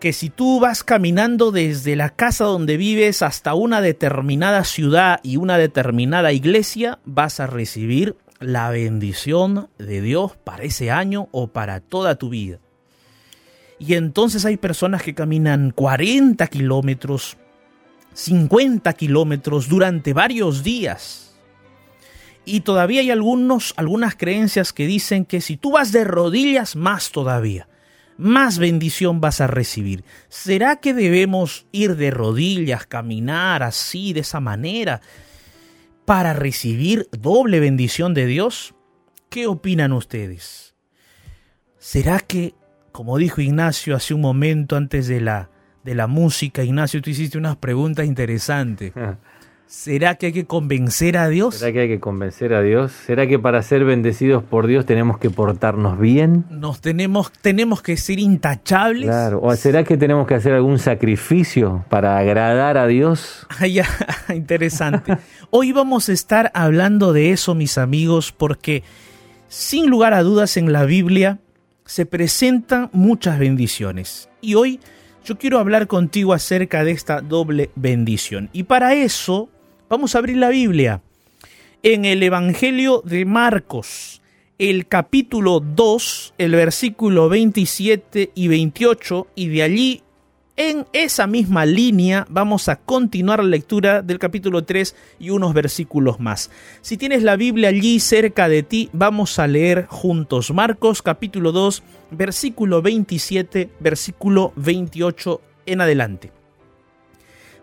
Que 0.00 0.12
si 0.12 0.30
tú 0.30 0.58
vas 0.58 0.82
caminando 0.82 1.52
desde 1.52 1.94
la 1.96 2.10
casa 2.10 2.44
donde 2.44 2.76
vives 2.76 3.22
hasta 3.22 3.54
una 3.54 3.80
determinada 3.80 4.64
ciudad 4.64 5.20
y 5.22 5.36
una 5.36 5.56
determinada 5.56 6.32
iglesia, 6.32 6.98
vas 7.04 7.38
a 7.38 7.46
recibir 7.46 8.16
la 8.40 8.70
bendición 8.70 9.68
de 9.78 10.00
Dios 10.00 10.36
para 10.42 10.64
ese 10.64 10.90
año 10.90 11.28
o 11.30 11.46
para 11.48 11.80
toda 11.80 12.16
tu 12.16 12.30
vida. 12.30 12.58
Y 13.78 13.94
entonces 13.94 14.44
hay 14.44 14.56
personas 14.56 15.02
que 15.02 15.14
caminan 15.14 15.70
40 15.70 16.46
kilómetros, 16.48 17.36
50 18.14 18.92
kilómetros 18.94 19.68
durante 19.68 20.12
varios 20.12 20.62
días. 20.62 21.36
Y 22.44 22.60
todavía 22.60 23.00
hay 23.00 23.10
algunos, 23.10 23.74
algunas 23.76 24.16
creencias 24.16 24.72
que 24.72 24.86
dicen 24.86 25.24
que 25.24 25.40
si 25.40 25.56
tú 25.56 25.72
vas 25.72 25.92
de 25.92 26.04
rodillas, 26.04 26.76
más 26.76 27.10
todavía, 27.10 27.68
más 28.16 28.58
bendición 28.58 29.20
vas 29.20 29.40
a 29.40 29.46
recibir. 29.46 30.04
¿Será 30.28 30.76
que 30.76 30.94
debemos 30.94 31.66
ir 31.72 31.96
de 31.96 32.10
rodillas, 32.10 32.86
caminar 32.86 33.62
así, 33.62 34.12
de 34.12 34.20
esa 34.20 34.40
manera, 34.40 35.00
para 36.04 36.34
recibir 36.34 37.08
doble 37.12 37.60
bendición 37.60 38.14
de 38.14 38.26
Dios? 38.26 38.74
¿Qué 39.30 39.46
opinan 39.46 39.92
ustedes? 39.92 40.74
¿Será 41.78 42.20
que, 42.20 42.54
como 42.92 43.18
dijo 43.18 43.40
Ignacio 43.40 43.96
hace 43.96 44.14
un 44.14 44.20
momento 44.20 44.76
antes 44.76 45.08
de 45.08 45.20
la, 45.20 45.50
de 45.84 45.94
la 45.94 46.06
música, 46.06 46.64
Ignacio, 46.64 47.02
tú 47.02 47.10
hiciste 47.10 47.38
unas 47.38 47.56
preguntas 47.56 48.06
interesantes. 48.06 48.92
¿Será 49.66 50.14
que 50.14 50.26
hay 50.26 50.32
que 50.32 50.44
convencer 50.44 51.16
a 51.16 51.28
Dios? 51.28 51.56
¿Será 51.56 51.72
que 51.72 51.80
hay 51.80 51.88
que 51.88 52.00
convencer 52.00 52.54
a 52.54 52.62
Dios? 52.62 52.92
¿Será 52.92 53.26
que 53.26 53.38
para 53.38 53.62
ser 53.62 53.84
bendecidos 53.84 54.42
por 54.42 54.66
Dios 54.66 54.86
tenemos 54.86 55.18
que 55.18 55.30
portarnos 55.30 55.98
bien? 55.98 56.44
¿Nos 56.50 56.80
tenemos, 56.80 57.32
tenemos 57.32 57.82
que 57.82 57.96
ser 57.96 58.18
intachables? 58.18 59.06
Claro. 59.06 59.40
¿O 59.42 59.54
será 59.56 59.82
que 59.84 59.96
tenemos 59.96 60.26
que 60.26 60.34
hacer 60.34 60.52
algún 60.52 60.78
sacrificio 60.78 61.84
para 61.88 62.18
agradar 62.18 62.78
a 62.78 62.86
Dios? 62.86 63.46
Ah, 63.58 63.68
ya, 63.68 63.86
interesante. 64.34 65.16
Hoy 65.50 65.72
vamos 65.72 66.08
a 66.08 66.12
estar 66.12 66.50
hablando 66.54 67.12
de 67.12 67.30
eso, 67.30 67.54
mis 67.54 67.78
amigos, 67.78 68.32
porque 68.32 68.82
sin 69.48 69.88
lugar 69.88 70.12
a 70.12 70.22
dudas 70.22 70.56
en 70.56 70.72
la 70.72 70.84
Biblia 70.84 71.38
se 71.84 72.04
presentan 72.04 72.90
muchas 72.92 73.38
bendiciones. 73.38 74.28
Y 74.40 74.56
hoy 74.56 74.80
yo 75.24 75.38
quiero 75.38 75.58
hablar 75.58 75.86
contigo 75.86 76.34
acerca 76.34 76.84
de 76.84 76.92
esta 76.92 77.20
doble 77.20 77.70
bendición. 77.74 78.50
Y 78.52 78.64
para 78.64 78.94
eso 78.94 79.48
vamos 79.88 80.14
a 80.14 80.18
abrir 80.18 80.36
la 80.36 80.50
Biblia 80.50 81.00
en 81.82 82.04
el 82.04 82.22
Evangelio 82.22 83.02
de 83.04 83.24
Marcos, 83.24 84.22
el 84.58 84.86
capítulo 84.86 85.60
2, 85.60 86.34
el 86.38 86.52
versículo 86.52 87.28
27 87.28 88.32
y 88.34 88.48
28, 88.48 89.26
y 89.34 89.48
de 89.48 89.62
allí 89.62 90.02
en 90.56 90.86
esa 90.92 91.26
misma 91.26 91.66
línea 91.66 92.26
vamos 92.28 92.68
a 92.68 92.76
continuar 92.76 93.42
la 93.42 93.50
lectura 93.50 94.02
del 94.02 94.18
capítulo 94.18 94.64
3 94.64 94.94
y 95.18 95.30
unos 95.30 95.52
versículos 95.52 96.20
más. 96.20 96.50
Si 96.80 96.96
tienes 96.96 97.22
la 97.22 97.36
Biblia 97.36 97.70
allí 97.70 97.98
cerca 97.98 98.48
de 98.48 98.62
ti, 98.62 98.88
vamos 98.92 99.38
a 99.38 99.46
leer 99.46 99.86
juntos 99.88 100.52
Marcos 100.52 101.02
capítulo 101.02 101.50
2, 101.50 101.82
versículo 102.12 102.82
27, 102.82 103.70
versículo 103.80 104.52
28 104.56 105.40
en 105.66 105.80
adelante. 105.80 106.32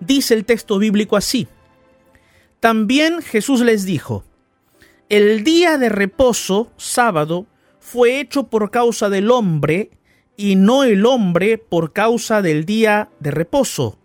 Dice 0.02 0.34
el 0.34 0.46
texto 0.46 0.78
bíblico 0.78 1.16
así. 1.16 1.48
También 2.60 3.22
Jesús 3.22 3.62
les 3.62 3.86
dijo, 3.86 4.24
el 5.10 5.44
día 5.44 5.78
de 5.78 5.90
reposo, 5.90 6.72
sábado, 6.78 7.46
fue 7.80 8.20
hecho 8.20 8.48
por 8.48 8.70
causa 8.70 9.10
del 9.10 9.32
hombre, 9.32 9.92
y 10.42 10.56
no 10.56 10.84
el 10.84 11.06
hombre 11.06 11.60
por 11.60 11.94
causa 11.94 12.42
del 12.42 12.66
día 12.66 13.10
de 13.20 13.30
reposo. 13.30 14.00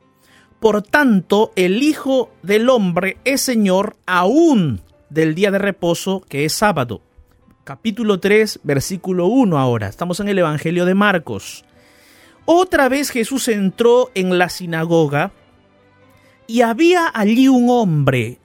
Por 0.61 0.83
tanto, 0.83 1.51
el 1.57 1.83
Hijo 1.83 2.31
del 2.43 2.69
Hombre 2.69 3.17
es 3.25 3.41
Señor 3.41 3.97
aún 4.05 4.83
del 5.09 5.35
día 5.35 5.51
de 5.51 5.59
reposo 5.59 6.23
que 6.29 6.45
es 6.45 6.53
sábado. 6.53 7.01
Capítulo 7.65 8.21
3, 8.21 8.61
versículo 8.65 9.29
1 9.29 9.59
ahora. 9.59 9.89
Estamos 9.89 10.21
en 10.21 10.29
el 10.29 10.39
Evangelio 10.39 10.85
de 10.85 10.95
Marcos. 10.95 11.65
Otra 12.45 12.91
vez 12.91 13.09
Jesús 13.11 13.49
entró 13.49 14.11
en 14.15 14.37
la 14.39 14.51
sinagoga 14.51 15.33
y 16.47 16.61
había 16.61 17.11
allí 17.15 17.49
un 17.49 17.71
hombre. 17.71 18.41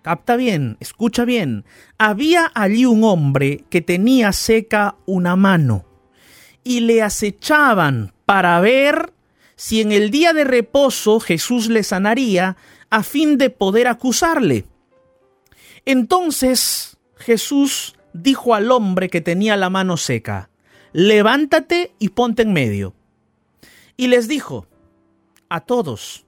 Capta 0.00 0.36
bien, 0.36 0.78
escucha 0.80 1.26
bien. 1.26 1.66
Había 1.98 2.50
allí 2.54 2.86
un 2.86 3.04
hombre 3.04 3.64
que 3.68 3.82
tenía 3.82 4.32
seca 4.32 4.96
una 5.04 5.36
mano 5.36 5.84
y 6.66 6.80
le 6.80 7.00
acechaban 7.00 8.12
para 8.24 8.58
ver 8.58 9.12
si 9.54 9.80
en 9.80 9.92
el 9.92 10.10
día 10.10 10.32
de 10.32 10.42
reposo 10.42 11.20
Jesús 11.20 11.68
le 11.68 11.84
sanaría 11.84 12.56
a 12.90 13.04
fin 13.04 13.38
de 13.38 13.50
poder 13.50 13.86
acusarle. 13.86 14.64
Entonces 15.84 16.98
Jesús 17.14 17.94
dijo 18.12 18.52
al 18.52 18.72
hombre 18.72 19.08
que 19.08 19.20
tenía 19.20 19.56
la 19.56 19.70
mano 19.70 19.96
seca, 19.96 20.50
levántate 20.92 21.92
y 22.00 22.08
ponte 22.08 22.42
en 22.42 22.52
medio. 22.52 22.94
Y 23.96 24.08
les 24.08 24.26
dijo 24.26 24.66
a 25.48 25.60
todos, 25.60 26.26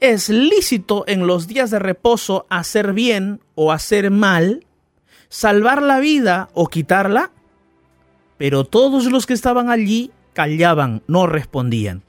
es 0.00 0.30
lícito 0.30 1.04
en 1.06 1.26
los 1.26 1.46
días 1.46 1.70
de 1.70 1.78
reposo 1.78 2.46
hacer 2.48 2.94
bien 2.94 3.42
o 3.54 3.70
hacer 3.70 4.10
mal, 4.10 4.66
salvar 5.28 5.82
la 5.82 6.00
vida 6.00 6.48
o 6.54 6.68
quitarla. 6.68 7.32
Pero 8.36 8.64
todos 8.64 9.06
los 9.06 9.26
que 9.26 9.34
estaban 9.34 9.70
allí 9.70 10.10
callaban, 10.32 11.02
no 11.06 11.26
respondían. 11.26 12.02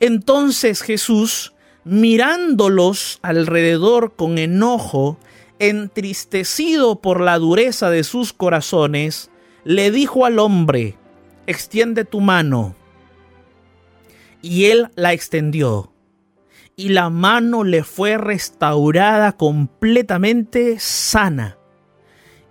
Entonces 0.00 0.82
Jesús, 0.82 1.52
mirándolos 1.84 3.18
alrededor 3.22 4.14
con 4.16 4.38
enojo, 4.38 5.18
entristecido 5.58 7.00
por 7.00 7.20
la 7.20 7.38
dureza 7.38 7.90
de 7.90 8.02
sus 8.02 8.32
corazones, 8.32 9.30
le 9.64 9.90
dijo 9.90 10.24
al 10.24 10.38
hombre, 10.38 10.96
extiende 11.46 12.04
tu 12.04 12.20
mano. 12.20 12.74
Y 14.42 14.66
él 14.66 14.88
la 14.94 15.12
extendió, 15.12 15.92
y 16.76 16.88
la 16.88 17.10
mano 17.10 17.62
le 17.62 17.84
fue 17.84 18.16
restaurada 18.16 19.32
completamente 19.32 20.78
sana. 20.80 21.58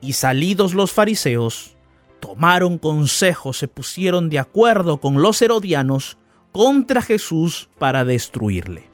Y 0.02 0.14
salidos 0.14 0.76
los 0.76 0.92
fariseos, 0.92 1.76
tomaron 2.20 2.78
consejo, 2.78 3.54
se 3.54 3.68
pusieron 3.68 4.30
de 4.30 4.40
acuerdo 4.40 5.00
con 5.00 5.22
los 5.22 5.42
herodianos 5.42 6.18
contra 6.52 7.02
Jesús 7.02 7.70
para 7.78 8.06
destruirle. 8.06 8.90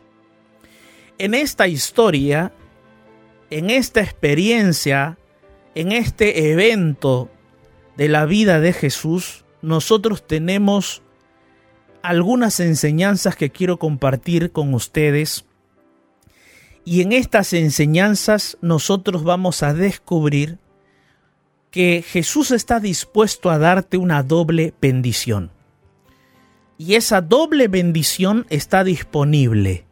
En 1.17 1.33
esta 1.33 1.67
historia, 1.67 2.53
en 3.49 3.69
esta 3.69 4.01
experiencia, 4.01 5.17
en 5.73 5.91
este 5.91 6.51
evento 6.51 7.29
de 7.97 8.09
la 8.09 8.25
vida 8.25 8.59
de 8.59 8.73
Jesús, 8.73 9.45
nosotros 9.61 10.25
tenemos 10.27 11.01
algunas 12.01 12.59
enseñanzas 12.59 13.35
que 13.35 13.49
quiero 13.49 13.77
compartir 13.79 14.51
con 14.51 14.73
ustedes. 14.73 15.45
Y 16.83 17.01
en 17.01 17.13
estas 17.13 17.53
enseñanzas 17.53 18.57
nosotros 18.61 19.23
vamos 19.23 19.63
a 19.63 19.73
descubrir 19.73 20.59
que 21.75 22.05
Jesús 22.07 22.51
está 22.51 22.79
dispuesto 22.79 23.49
a 23.49 23.57
darte 23.57 23.97
una 23.97 24.23
doble 24.23 24.73
bendición. 24.81 25.51
Y 26.77 26.95
esa 26.95 27.19
doble 27.19 27.67
bendición 27.67 28.45
está 28.49 28.85
disponible. 28.85 29.83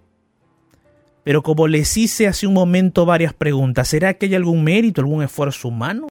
Pero 1.25 1.43
como 1.43 1.67
les 1.67 1.97
hice 1.97 2.29
hace 2.29 2.47
un 2.47 2.53
momento 2.53 3.05
varias 3.05 3.33
preguntas, 3.33 3.89
¿será 3.89 4.13
que 4.13 4.27
hay 4.27 4.35
algún 4.35 4.63
mérito, 4.63 5.01
algún 5.01 5.23
esfuerzo 5.23 5.67
humano? 5.67 6.07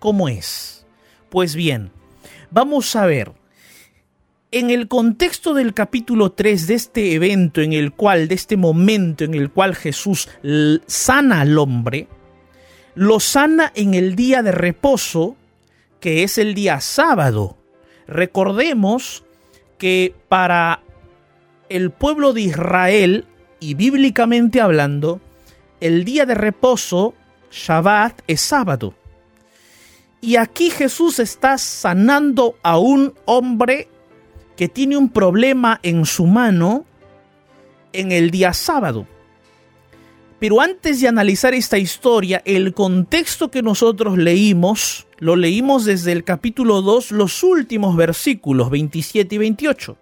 ¿Cómo 0.00 0.28
es? 0.28 0.84
Pues 1.30 1.54
bien, 1.54 1.92
vamos 2.50 2.96
a 2.96 3.06
ver. 3.06 3.30
En 4.50 4.70
el 4.70 4.88
contexto 4.88 5.54
del 5.54 5.74
capítulo 5.74 6.32
3 6.32 6.66
de 6.66 6.74
este 6.74 7.14
evento 7.14 7.60
en 7.60 7.72
el 7.72 7.92
cual, 7.92 8.26
de 8.26 8.34
este 8.34 8.56
momento 8.56 9.22
en 9.22 9.34
el 9.34 9.52
cual 9.52 9.76
Jesús 9.76 10.28
sana 10.88 11.42
al 11.42 11.56
hombre, 11.56 12.08
lo 12.94 13.20
sana 13.20 13.72
en 13.74 13.94
el 13.94 14.16
día 14.16 14.42
de 14.42 14.52
reposo, 14.52 15.36
que 16.00 16.22
es 16.22 16.38
el 16.38 16.54
día 16.54 16.80
sábado. 16.80 17.56
Recordemos 18.06 19.24
que 19.78 20.14
para 20.28 20.80
el 21.68 21.90
pueblo 21.90 22.32
de 22.32 22.42
Israel, 22.42 23.26
y 23.58 23.74
bíblicamente 23.74 24.60
hablando, 24.60 25.20
el 25.80 26.04
día 26.04 26.26
de 26.26 26.34
reposo, 26.34 27.14
Shabbat, 27.50 28.20
es 28.26 28.40
sábado. 28.40 28.94
Y 30.20 30.36
aquí 30.36 30.70
Jesús 30.70 31.18
está 31.18 31.58
sanando 31.58 32.56
a 32.62 32.78
un 32.78 33.14
hombre 33.26 33.88
que 34.56 34.68
tiene 34.68 34.96
un 34.96 35.10
problema 35.10 35.80
en 35.82 36.06
su 36.06 36.26
mano 36.26 36.84
en 37.92 38.12
el 38.12 38.30
día 38.30 38.52
sábado. 38.52 39.06
Pero 40.38 40.60
antes 40.60 41.00
de 41.00 41.08
analizar 41.08 41.54
esta 41.54 41.78
historia, 41.78 42.42
el 42.44 42.74
contexto 42.74 43.50
que 43.50 43.62
nosotros 43.62 44.18
leímos, 44.18 45.06
lo 45.18 45.36
leímos 45.36 45.84
desde 45.84 46.12
el 46.12 46.24
capítulo 46.24 46.82
2, 46.82 47.12
los 47.12 47.42
últimos 47.42 47.96
versículos 47.96 48.70
27 48.70 49.34
y 49.34 49.38
28. 49.38 49.96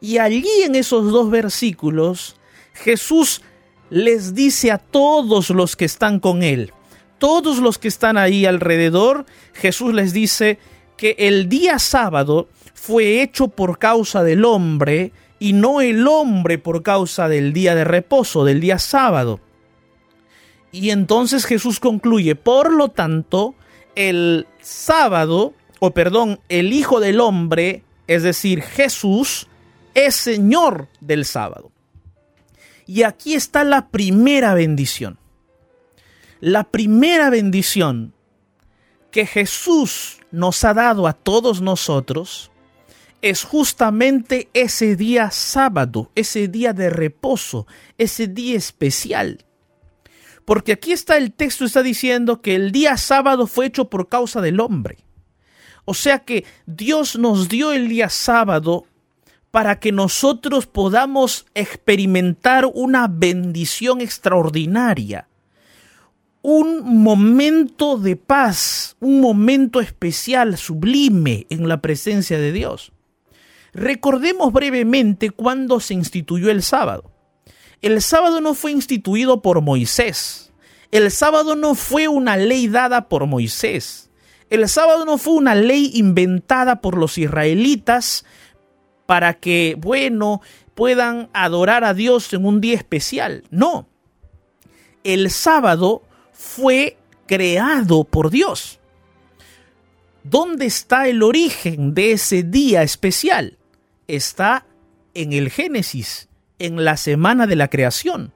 Y 0.00 0.18
allí 0.18 0.48
en 0.64 0.74
esos 0.74 1.12
dos 1.12 1.30
versículos, 1.30 2.36
Jesús 2.72 3.42
les 3.90 4.34
dice 4.34 4.70
a 4.70 4.78
todos 4.78 5.50
los 5.50 5.76
que 5.76 5.84
están 5.84 6.20
con 6.20 6.42
él, 6.42 6.72
todos 7.18 7.58
los 7.58 7.78
que 7.78 7.88
están 7.88 8.16
ahí 8.16 8.46
alrededor, 8.46 9.26
Jesús 9.52 9.92
les 9.92 10.12
dice 10.12 10.58
que 10.96 11.16
el 11.18 11.48
día 11.48 11.78
sábado 11.78 12.48
fue 12.74 13.22
hecho 13.22 13.48
por 13.48 13.78
causa 13.78 14.22
del 14.22 14.44
hombre 14.44 15.12
y 15.38 15.52
no 15.52 15.80
el 15.80 16.06
hombre 16.06 16.58
por 16.58 16.82
causa 16.82 17.28
del 17.28 17.52
día 17.52 17.74
de 17.74 17.84
reposo, 17.84 18.44
del 18.44 18.60
día 18.60 18.78
sábado. 18.78 19.40
Y 20.72 20.90
entonces 20.90 21.46
Jesús 21.46 21.80
concluye, 21.80 22.34
por 22.34 22.72
lo 22.72 22.88
tanto, 22.88 23.54
el 23.94 24.46
sábado, 24.60 25.54
o 25.80 25.92
perdón, 25.92 26.40
el 26.48 26.72
Hijo 26.72 27.00
del 27.00 27.20
Hombre, 27.20 27.84
es 28.06 28.22
decir, 28.22 28.62
Jesús, 28.62 29.48
es 29.94 30.14
Señor 30.14 30.88
del 31.00 31.24
sábado. 31.24 31.72
Y 32.86 33.02
aquí 33.02 33.34
está 33.34 33.64
la 33.64 33.88
primera 33.88 34.54
bendición. 34.54 35.18
La 36.40 36.64
primera 36.64 37.30
bendición 37.30 38.14
que 39.10 39.26
Jesús 39.26 40.18
nos 40.30 40.64
ha 40.64 40.74
dado 40.74 41.06
a 41.06 41.12
todos 41.12 41.60
nosotros 41.60 42.50
es 43.20 43.42
justamente 43.42 44.48
ese 44.54 44.94
día 44.94 45.30
sábado, 45.30 46.10
ese 46.14 46.48
día 46.48 46.72
de 46.72 46.90
reposo, 46.90 47.66
ese 47.96 48.28
día 48.28 48.56
especial. 48.56 49.44
Porque 50.48 50.72
aquí 50.72 50.92
está 50.92 51.18
el 51.18 51.34
texto, 51.34 51.66
está 51.66 51.82
diciendo 51.82 52.40
que 52.40 52.54
el 52.54 52.72
día 52.72 52.96
sábado 52.96 53.46
fue 53.46 53.66
hecho 53.66 53.90
por 53.90 54.08
causa 54.08 54.40
del 54.40 54.60
hombre. 54.60 54.96
O 55.84 55.92
sea 55.92 56.20
que 56.20 56.46
Dios 56.64 57.18
nos 57.18 57.50
dio 57.50 57.70
el 57.72 57.90
día 57.90 58.08
sábado 58.08 58.86
para 59.50 59.78
que 59.78 59.92
nosotros 59.92 60.64
podamos 60.64 61.44
experimentar 61.52 62.64
una 62.64 63.08
bendición 63.08 64.00
extraordinaria, 64.00 65.28
un 66.40 67.02
momento 67.02 67.98
de 67.98 68.16
paz, 68.16 68.96
un 69.00 69.20
momento 69.20 69.82
especial, 69.82 70.56
sublime 70.56 71.46
en 71.50 71.68
la 71.68 71.82
presencia 71.82 72.38
de 72.38 72.52
Dios. 72.52 72.92
Recordemos 73.74 74.50
brevemente 74.54 75.28
cuándo 75.28 75.78
se 75.78 75.92
instituyó 75.92 76.50
el 76.50 76.62
sábado. 76.62 77.17
El 77.80 78.02
sábado 78.02 78.40
no 78.40 78.54
fue 78.54 78.72
instituido 78.72 79.40
por 79.42 79.60
Moisés. 79.60 80.52
El 80.90 81.10
sábado 81.10 81.54
no 81.54 81.74
fue 81.74 82.08
una 82.08 82.36
ley 82.36 82.68
dada 82.68 83.08
por 83.08 83.26
Moisés. 83.26 84.10
El 84.50 84.68
sábado 84.68 85.04
no 85.04 85.18
fue 85.18 85.34
una 85.34 85.54
ley 85.54 85.90
inventada 85.94 86.80
por 86.80 86.96
los 86.96 87.18
israelitas 87.18 88.24
para 89.06 89.34
que, 89.34 89.76
bueno, 89.78 90.40
puedan 90.74 91.28
adorar 91.32 91.84
a 91.84 91.94
Dios 91.94 92.32
en 92.32 92.46
un 92.46 92.60
día 92.60 92.76
especial. 92.76 93.44
No. 93.50 93.88
El 95.04 95.30
sábado 95.30 96.02
fue 96.32 96.96
creado 97.26 98.04
por 98.04 98.30
Dios. 98.30 98.78
¿Dónde 100.24 100.66
está 100.66 101.08
el 101.08 101.22
origen 101.22 101.94
de 101.94 102.12
ese 102.12 102.42
día 102.42 102.82
especial? 102.82 103.58
Está 104.06 104.66
en 105.14 105.32
el 105.32 105.50
Génesis, 105.50 106.27
en 106.58 106.84
la 106.84 106.96
semana 106.96 107.46
de 107.46 107.56
la 107.56 107.68
creación. 107.68 108.32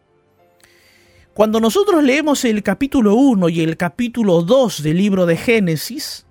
Cuando 1.35 1.61
nosotros 1.61 2.03
leemos 2.03 2.45
el 2.45 2.63
capítulo 2.63 3.15
1 3.15 3.49
y 3.49 3.63
el 3.63 3.77
capítulo 3.77 4.43
2 4.43 4.83
del 4.83 4.99
libro 4.99 5.25
de 5.27 5.37
Génesis, 5.37 6.27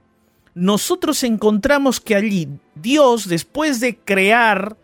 nosotros 0.54 1.24
encontramos 1.24 2.00
que 2.00 2.16
allí 2.16 2.50
Dios, 2.76 3.28
después 3.28 3.80
de 3.80 3.98
crear 3.98 4.78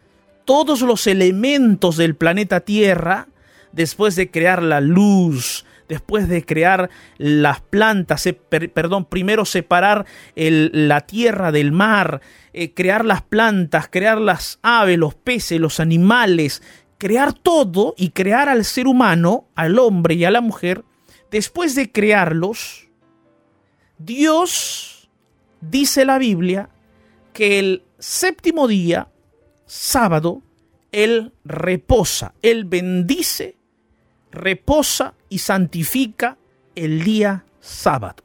todos 0.45 0.81
los 0.81 1.05
elementos 1.07 1.97
del 1.97 2.15
planeta 2.15 2.61
Tierra, 2.61 3.27
después 3.73 4.15
de 4.15 4.31
crear 4.31 4.63
la 4.63 4.81
luz, 4.81 5.65
después 5.87 6.27
de 6.27 6.43
crear 6.45 6.89
las 7.17 7.61
plantas, 7.61 8.27
per- 8.49 8.71
perdón, 8.71 9.05
primero 9.05 9.45
separar 9.45 10.05
el- 10.35 10.71
la 10.87 11.01
tierra 11.01 11.51
del 11.51 11.71
mar, 11.71 12.21
eh, 12.53 12.73
crear 12.73 13.05
las 13.05 13.21
plantas, 13.21 13.87
crear 13.89 14.19
las 14.19 14.57
aves, 14.63 14.97
los 14.97 15.15
peces, 15.15 15.59
los 15.59 15.79
animales, 15.79 16.63
crear 16.97 17.33
todo 17.33 17.93
y 17.97 18.09
crear 18.09 18.49
al 18.49 18.65
ser 18.65 18.87
humano, 18.87 19.47
al 19.55 19.79
hombre 19.79 20.15
y 20.15 20.25
a 20.25 20.31
la 20.31 20.41
mujer, 20.41 20.83
después 21.31 21.75
de 21.75 21.91
crearlos, 21.91 22.87
Dios, 23.97 25.09
dice 25.61 26.05
la 26.05 26.17
Biblia, 26.17 26.69
que 27.33 27.59
el 27.59 27.83
séptimo 27.99 28.67
día, 28.67 29.09
sábado, 29.65 30.41
Él 30.91 31.33
reposa, 31.43 32.33
Él 32.41 32.65
bendice, 32.65 33.57
reposa 34.31 35.13
y 35.29 35.39
santifica 35.39 36.37
el 36.75 37.03
día 37.03 37.45
sábado. 37.59 38.23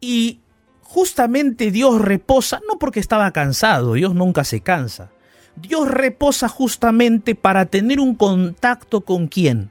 Y 0.00 0.40
justamente 0.82 1.70
Dios 1.70 2.00
reposa, 2.00 2.60
no 2.68 2.78
porque 2.78 3.00
estaba 3.00 3.30
cansado, 3.32 3.94
Dios 3.94 4.14
nunca 4.14 4.44
se 4.44 4.60
cansa. 4.60 5.10
Dios 5.56 5.88
reposa 5.88 6.48
justamente 6.48 7.34
para 7.34 7.66
tener 7.66 8.00
un 8.00 8.14
contacto 8.14 9.02
con 9.02 9.28
quién? 9.28 9.70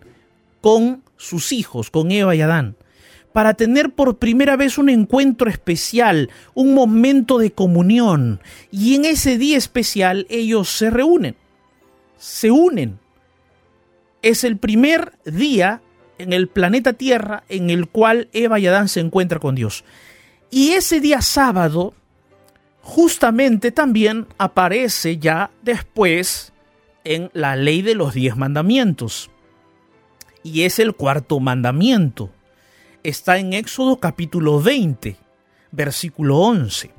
Con 0.62 1.04
sus 1.18 1.52
hijos, 1.52 1.90
con 1.90 2.12
Eva 2.12 2.36
y 2.36 2.42
Adán. 2.42 2.76
Para 3.34 3.54
tener 3.54 3.92
por 3.94 4.18
primera 4.18 4.58
vez 4.58 4.78
un 4.78 4.90
encuentro 4.90 5.50
especial, 5.50 6.30
un 6.54 6.74
momento 6.74 7.38
de 7.38 7.52
comunión. 7.52 8.42
Y 8.72 8.96
en 8.96 9.06
ese 9.06 9.38
día 9.38 9.58
especial 9.58 10.28
ellos 10.30 10.70
se 10.70 10.90
reúnen, 10.90 11.36
se 12.18 12.52
unen. 12.52 13.00
Es 14.22 14.44
el 14.44 14.58
primer 14.58 15.14
día 15.26 15.82
en 16.18 16.34
el 16.34 16.48
planeta 16.48 16.94
Tierra 16.94 17.44
en 17.50 17.70
el 17.70 17.88
cual 17.88 18.28
Eva 18.34 18.60
y 18.60 18.68
Adán 18.68 18.88
se 18.88 19.00
encuentran 19.00 19.42
con 19.42 19.56
Dios. 19.56 19.84
Y 20.52 20.72
ese 20.72 21.00
día 21.00 21.22
sábado 21.22 21.94
justamente 22.92 23.72
también 23.72 24.28
aparece 24.38 25.18
ya 25.18 25.50
después 25.62 26.52
en 27.06 27.30
la 27.32 27.56
ley 27.56 27.82
de 27.82 27.96
los 27.96 28.14
diez 28.14 28.36
mandamientos. 28.36 29.32
Y 30.44 30.64
es 30.64 30.78
el 30.78 30.94
cuarto 30.94 31.40
mandamiento. 31.40 32.32
Está 33.02 33.38
en 33.38 33.54
Éxodo 33.54 34.02
capítulo 34.02 34.60
20, 34.60 35.16
versículo 35.72 36.40
11. 36.40 36.92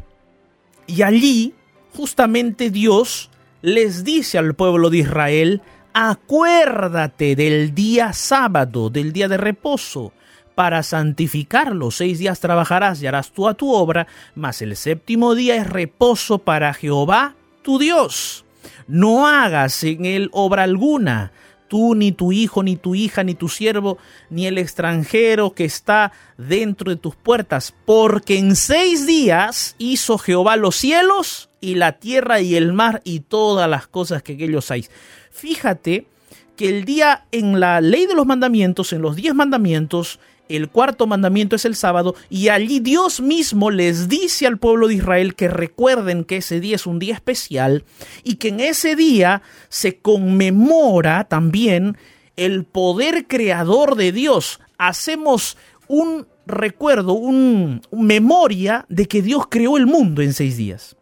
Y 0.87 1.02
allí 1.02 1.52
justamente 1.94 2.70
Dios 2.70 3.28
les 3.61 4.02
dice 4.02 4.38
al 4.38 4.55
pueblo 4.55 4.88
de 4.88 4.96
Israel, 4.96 5.61
acuérdate 5.92 7.37
del 7.37 7.74
día 7.74 8.14
sábado, 8.14 8.88
del 8.88 9.12
día 9.12 9.28
de 9.28 9.37
reposo, 9.37 10.14
para 10.54 10.82
santificarlo. 10.82 11.90
Seis 11.90 12.18
días 12.18 12.40
trabajarás 12.40 13.02
y 13.02 13.06
harás 13.06 13.32
tú 13.32 13.48
a 13.48 13.54
tu 13.54 13.72
obra, 13.72 14.06
mas 14.34 14.62
el 14.62 14.76
séptimo 14.76 15.34
día 15.34 15.56
es 15.56 15.66
reposo 15.66 16.38
para 16.38 16.74
Jehová 16.74 17.34
tu 17.62 17.78
Dios. 17.78 18.44
No 18.86 19.26
hagas 19.26 19.82
en 19.84 20.04
él 20.04 20.28
obra 20.32 20.64
alguna, 20.64 21.32
tú 21.68 21.94
ni 21.94 22.12
tu 22.12 22.32
hijo, 22.32 22.62
ni 22.62 22.76
tu 22.76 22.94
hija, 22.94 23.24
ni 23.24 23.34
tu 23.34 23.48
siervo, 23.48 23.96
ni 24.28 24.46
el 24.46 24.58
extranjero 24.58 25.54
que 25.54 25.64
está 25.64 26.12
dentro 26.36 26.90
de 26.90 26.96
tus 26.96 27.16
puertas, 27.16 27.74
porque 27.86 28.36
en 28.38 28.56
seis 28.56 29.06
días 29.06 29.74
hizo 29.78 30.18
Jehová 30.18 30.56
los 30.56 30.76
cielos 30.76 31.48
y 31.60 31.76
la 31.76 31.92
tierra 31.92 32.40
y 32.40 32.56
el 32.56 32.72
mar 32.72 33.00
y 33.04 33.20
todas 33.20 33.70
las 33.70 33.86
cosas 33.86 34.22
que 34.22 34.32
ellos 34.32 34.70
hay. 34.70 34.86
Fíjate 35.30 36.06
que 36.56 36.68
el 36.68 36.84
día 36.84 37.24
en 37.32 37.58
la 37.58 37.80
ley 37.80 38.06
de 38.06 38.14
los 38.14 38.26
mandamientos, 38.26 38.92
en 38.92 39.00
los 39.00 39.16
diez 39.16 39.34
mandamientos, 39.34 40.20
el 40.48 40.68
cuarto 40.68 41.07
mandamiento 41.07 41.57
es 41.57 41.64
el 41.64 41.76
sábado 41.76 42.14
y 42.28 42.48
allí 42.48 42.81
Dios 42.81 43.20
mismo 43.20 43.70
les 43.70 44.09
dice 44.09 44.46
al 44.46 44.59
pueblo 44.59 44.88
de 44.88 44.94
Israel 44.94 45.35
que 45.35 45.48
recuerden 45.48 46.24
que 46.24 46.38
ese 46.38 46.61
día 46.61 46.76
es 46.76 46.87
un 46.87 46.98
día 46.98 47.14
especial 47.14 47.85
y 48.22 48.37
que 48.37 48.48
en 48.48 48.61
ese 48.61 48.96
día 48.96 49.42
se 49.68 49.98
conmemora 49.98 51.24
también 51.24 51.96
el 52.37 52.64
poder 52.64 53.26
creador 53.26 53.96
de 53.96 54.12
Dios. 54.12 54.61
Hacemos 54.78 55.57
un 55.88 56.26
recuerdo, 56.46 57.12
un, 57.12 57.83
memoria 57.90 58.87
de 58.88 59.07
que 59.07 59.22
Dios 59.22 59.44
creó 59.48 59.76
el 59.76 59.87
mundo 59.87 60.22
en 60.22 60.33
seis 60.33 60.57
días. 60.57 60.96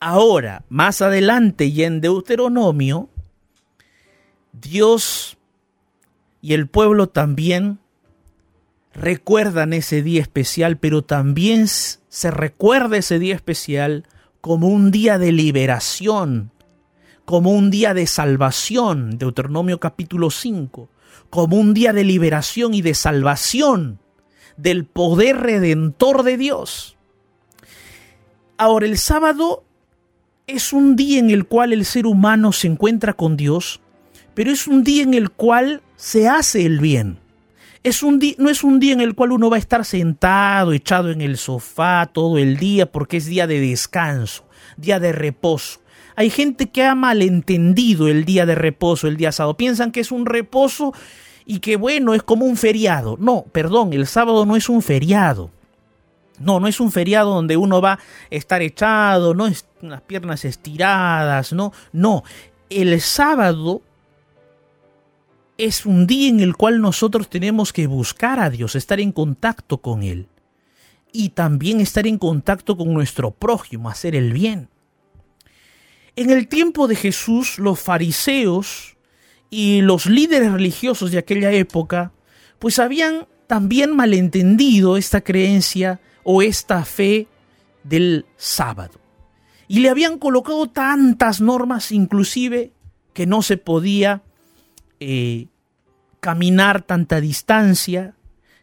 Ahora, 0.00 0.64
más 0.68 1.02
adelante 1.02 1.66
y 1.66 1.84
en 1.84 2.00
Deuteronomio, 2.00 3.08
Dios 4.52 5.36
y 6.40 6.54
el 6.54 6.66
pueblo 6.66 7.08
también 7.08 7.78
recuerdan 8.94 9.72
ese 9.72 10.02
día 10.02 10.20
especial, 10.20 10.78
pero 10.78 11.02
también 11.02 11.66
se 11.68 12.30
recuerda 12.30 12.98
ese 12.98 13.18
día 13.18 13.34
especial 13.34 14.06
como 14.40 14.68
un 14.68 14.90
día 14.90 15.18
de 15.18 15.32
liberación, 15.32 16.50
como 17.24 17.52
un 17.52 17.70
día 17.70 17.94
de 17.94 18.06
salvación, 18.06 19.18
Deuteronomio 19.18 19.80
capítulo 19.80 20.30
5, 20.30 20.88
como 21.30 21.56
un 21.56 21.74
día 21.74 21.92
de 21.92 22.04
liberación 22.04 22.74
y 22.74 22.82
de 22.82 22.94
salvación 22.94 24.00
del 24.56 24.84
poder 24.84 25.38
redentor 25.38 26.24
de 26.24 26.36
Dios. 26.36 26.96
Ahora, 28.58 28.86
el 28.86 28.98
sábado 28.98 29.64
es 30.46 30.72
un 30.72 30.96
día 30.96 31.18
en 31.18 31.30
el 31.30 31.46
cual 31.46 31.72
el 31.72 31.84
ser 31.84 32.06
humano 32.06 32.52
se 32.52 32.66
encuentra 32.66 33.14
con 33.14 33.36
Dios, 33.36 33.80
pero 34.34 34.50
es 34.50 34.66
un 34.66 34.84
día 34.84 35.02
en 35.02 35.14
el 35.14 35.30
cual 35.30 35.82
se 35.96 36.28
hace 36.28 36.66
el 36.66 36.80
bien. 36.80 37.21
Es 37.84 38.04
un 38.04 38.20
no 38.38 38.48
es 38.48 38.62
un 38.62 38.78
día 38.78 38.92
en 38.92 39.00
el 39.00 39.16
cual 39.16 39.32
uno 39.32 39.50
va 39.50 39.56
a 39.56 39.58
estar 39.58 39.84
sentado, 39.84 40.72
echado 40.72 41.10
en 41.10 41.20
el 41.20 41.36
sofá 41.36 42.08
todo 42.12 42.38
el 42.38 42.56
día, 42.56 42.90
porque 42.90 43.16
es 43.16 43.26
día 43.26 43.48
de 43.48 43.58
descanso, 43.60 44.44
día 44.76 45.00
de 45.00 45.10
reposo. 45.10 45.80
Hay 46.14 46.30
gente 46.30 46.70
que 46.70 46.84
ha 46.84 46.94
malentendido 46.94 48.06
el 48.06 48.24
día 48.24 48.46
de 48.46 48.54
reposo, 48.54 49.08
el 49.08 49.16
día 49.16 49.32
sábado. 49.32 49.56
Piensan 49.56 49.90
que 49.90 50.00
es 50.00 50.12
un 50.12 50.26
reposo 50.26 50.92
y 51.44 51.58
que 51.58 51.74
bueno, 51.76 52.14
es 52.14 52.22
como 52.22 52.44
un 52.44 52.56
feriado. 52.56 53.16
No, 53.18 53.46
perdón, 53.50 53.92
el 53.92 54.06
sábado 54.06 54.46
no 54.46 54.54
es 54.54 54.68
un 54.68 54.82
feriado. 54.82 55.50
No, 56.38 56.60
no 56.60 56.68
es 56.68 56.80
un 56.80 56.92
feriado 56.92 57.34
donde 57.34 57.56
uno 57.56 57.80
va 57.80 57.94
a 57.94 57.98
estar 58.30 58.62
echado, 58.62 59.34
no 59.34 59.46
es 59.48 59.66
las 59.80 60.02
piernas 60.02 60.44
estiradas, 60.44 61.52
no, 61.52 61.72
no. 61.92 62.22
El 62.70 63.00
sábado 63.00 63.82
es 65.64 65.86
un 65.86 66.08
día 66.08 66.28
en 66.28 66.40
el 66.40 66.56
cual 66.56 66.80
nosotros 66.80 67.30
tenemos 67.30 67.72
que 67.72 67.86
buscar 67.86 68.40
a 68.40 68.50
Dios, 68.50 68.74
estar 68.74 68.98
en 68.98 69.12
contacto 69.12 69.78
con 69.78 70.02
Él. 70.02 70.26
Y 71.12 71.30
también 71.30 71.80
estar 71.80 72.04
en 72.08 72.18
contacto 72.18 72.76
con 72.76 72.92
nuestro 72.92 73.30
prójimo, 73.30 73.88
hacer 73.88 74.16
el 74.16 74.32
bien. 74.32 74.68
En 76.16 76.30
el 76.30 76.48
tiempo 76.48 76.88
de 76.88 76.96
Jesús, 76.96 77.60
los 77.60 77.78
fariseos 77.78 78.96
y 79.50 79.82
los 79.82 80.06
líderes 80.06 80.50
religiosos 80.50 81.12
de 81.12 81.18
aquella 81.18 81.52
época, 81.52 82.12
pues 82.58 82.80
habían 82.80 83.28
también 83.46 83.94
malentendido 83.94 84.96
esta 84.96 85.20
creencia 85.20 86.00
o 86.24 86.42
esta 86.42 86.84
fe 86.84 87.28
del 87.84 88.26
sábado. 88.36 88.98
Y 89.68 89.78
le 89.78 89.90
habían 89.90 90.18
colocado 90.18 90.68
tantas 90.68 91.40
normas, 91.40 91.92
inclusive, 91.92 92.72
que 93.12 93.26
no 93.26 93.42
se 93.42 93.58
podía 93.58 94.22
eh, 94.98 95.46
caminar 96.22 96.82
tanta 96.82 97.20
distancia, 97.20 98.14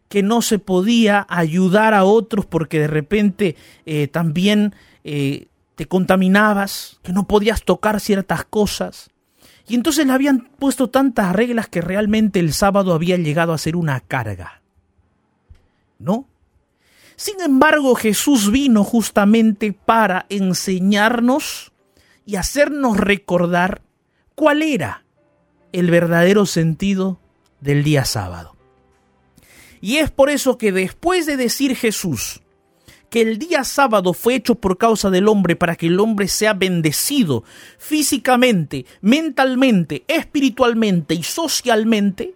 que 0.07 0.23
no 0.23 0.41
se 0.41 0.59
podía 0.59 1.27
ayudar 1.29 1.93
a 1.93 2.05
otros 2.05 2.45
porque 2.45 2.79
de 2.79 2.87
repente 2.87 3.57
eh, 3.85 4.07
también 4.07 4.73
eh, 5.03 5.47
te 5.75 5.85
contaminabas, 5.85 7.01
que 7.03 7.11
no 7.11 7.27
podías 7.27 7.63
tocar 7.63 7.99
ciertas 7.99 8.45
cosas. 8.45 9.09
Y 9.67 9.75
entonces 9.75 10.07
le 10.07 10.13
habían 10.13 10.49
puesto 10.57 10.89
tantas 10.89 11.35
reglas 11.35 11.67
que 11.67 11.81
realmente 11.81 12.39
el 12.39 12.53
sábado 12.53 12.93
había 12.93 13.17
llegado 13.17 13.51
a 13.51 13.57
ser 13.57 13.75
una 13.75 13.99
carga. 13.99 14.61
¿No? 15.99 16.27
Sin 17.17 17.41
embargo, 17.41 17.93
Jesús 17.93 18.51
vino 18.51 18.85
justamente 18.85 19.73
para 19.73 20.25
enseñarnos 20.29 21.73
y 22.25 22.37
hacernos 22.37 22.95
recordar 22.95 23.81
cuál 24.33 24.61
era 24.61 25.03
el 25.73 25.91
verdadero 25.91 26.45
sentido 26.45 27.19
del 27.61 27.83
día 27.83 28.05
sábado. 28.05 28.55
Y 29.81 29.97
es 29.97 30.11
por 30.11 30.29
eso 30.29 30.57
que 30.57 30.71
después 30.71 31.25
de 31.25 31.37
decir 31.37 31.75
Jesús 31.75 32.41
que 33.09 33.21
el 33.21 33.39
día 33.39 33.63
sábado 33.63 34.13
fue 34.13 34.35
hecho 34.35 34.55
por 34.55 34.77
causa 34.77 35.09
del 35.09 35.27
hombre 35.27 35.55
para 35.55 35.75
que 35.75 35.87
el 35.87 35.99
hombre 35.99 36.27
sea 36.27 36.53
bendecido 36.53 37.43
físicamente, 37.77 38.85
mentalmente, 39.01 40.03
espiritualmente 40.07 41.15
y 41.15 41.23
socialmente, 41.23 42.35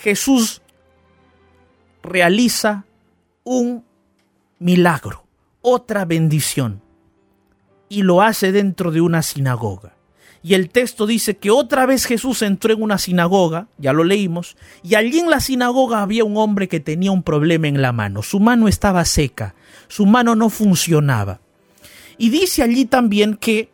Jesús 0.00 0.62
realiza 2.02 2.84
un 3.44 3.84
milagro, 4.58 5.26
otra 5.60 6.04
bendición, 6.04 6.82
y 7.88 8.02
lo 8.02 8.22
hace 8.22 8.50
dentro 8.50 8.90
de 8.90 9.00
una 9.00 9.22
sinagoga. 9.22 9.93
Y 10.46 10.52
el 10.52 10.68
texto 10.68 11.06
dice 11.06 11.38
que 11.38 11.50
otra 11.50 11.86
vez 11.86 12.04
Jesús 12.04 12.42
entró 12.42 12.74
en 12.74 12.82
una 12.82 12.98
sinagoga, 12.98 13.68
ya 13.78 13.94
lo 13.94 14.04
leímos, 14.04 14.58
y 14.82 14.94
allí 14.94 15.18
en 15.18 15.30
la 15.30 15.40
sinagoga 15.40 16.02
había 16.02 16.22
un 16.24 16.36
hombre 16.36 16.68
que 16.68 16.80
tenía 16.80 17.12
un 17.12 17.22
problema 17.22 17.66
en 17.66 17.80
la 17.80 17.92
mano. 17.92 18.22
Su 18.22 18.40
mano 18.40 18.68
estaba 18.68 19.06
seca, 19.06 19.54
su 19.88 20.04
mano 20.04 20.34
no 20.34 20.50
funcionaba. 20.50 21.40
Y 22.18 22.28
dice 22.28 22.62
allí 22.62 22.84
también 22.84 23.36
que 23.38 23.70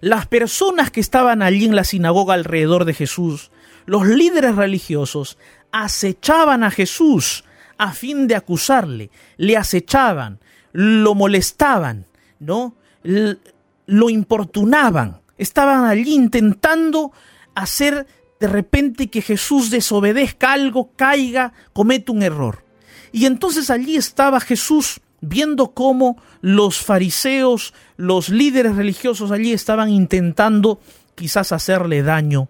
las 0.00 0.26
personas 0.26 0.92
que 0.92 1.00
estaban 1.00 1.42
allí 1.42 1.64
en 1.64 1.74
la 1.74 1.82
sinagoga 1.82 2.34
alrededor 2.34 2.84
de 2.84 2.94
Jesús, 2.94 3.50
los 3.86 4.06
líderes 4.06 4.54
religiosos, 4.54 5.36
acechaban 5.72 6.62
a 6.62 6.70
Jesús 6.70 7.42
a 7.76 7.90
fin 7.90 8.28
de 8.28 8.36
acusarle, 8.36 9.10
le 9.36 9.56
acechaban, 9.56 10.38
lo 10.72 11.16
molestaban, 11.16 12.06
¿no? 12.38 12.76
Lo 13.02 14.10
importunaban, 14.10 15.22
estaban 15.38 15.84
allí 15.84 16.14
intentando 16.14 17.12
hacer 17.54 18.06
de 18.40 18.48
repente 18.48 19.08
que 19.08 19.22
Jesús 19.22 19.70
desobedezca 19.70 20.52
algo, 20.52 20.90
caiga, 20.96 21.52
cometa 21.72 22.12
un 22.12 22.22
error. 22.22 22.64
Y 23.12 23.26
entonces 23.26 23.70
allí 23.70 23.96
estaba 23.96 24.40
Jesús 24.40 25.00
viendo 25.20 25.72
cómo 25.72 26.20
los 26.42 26.78
fariseos, 26.78 27.72
los 27.96 28.28
líderes 28.28 28.76
religiosos 28.76 29.30
allí 29.30 29.52
estaban 29.52 29.88
intentando 29.88 30.80
quizás 31.14 31.52
hacerle 31.52 32.02
daño 32.02 32.48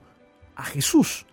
a 0.56 0.64
Jesús. 0.64 1.26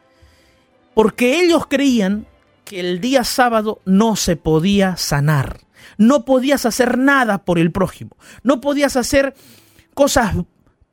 Porque 0.94 1.42
ellos 1.42 1.66
creían 1.68 2.28
que 2.66 2.80
el 2.80 3.02
día 3.02 3.24
sábado 3.24 3.82
no 3.86 4.16
se 4.16 4.36
podía 4.36 4.96
sanar. 4.98 5.62
No 5.98 6.26
podías 6.26 6.66
hacer 6.66 6.98
nada 6.98 7.40
por 7.40 7.60
el 7.60 7.72
prójimo. 7.72 8.16
No 8.44 8.62
podías 8.62 8.96
hacer 8.96 9.34
cosas 9.94 10.36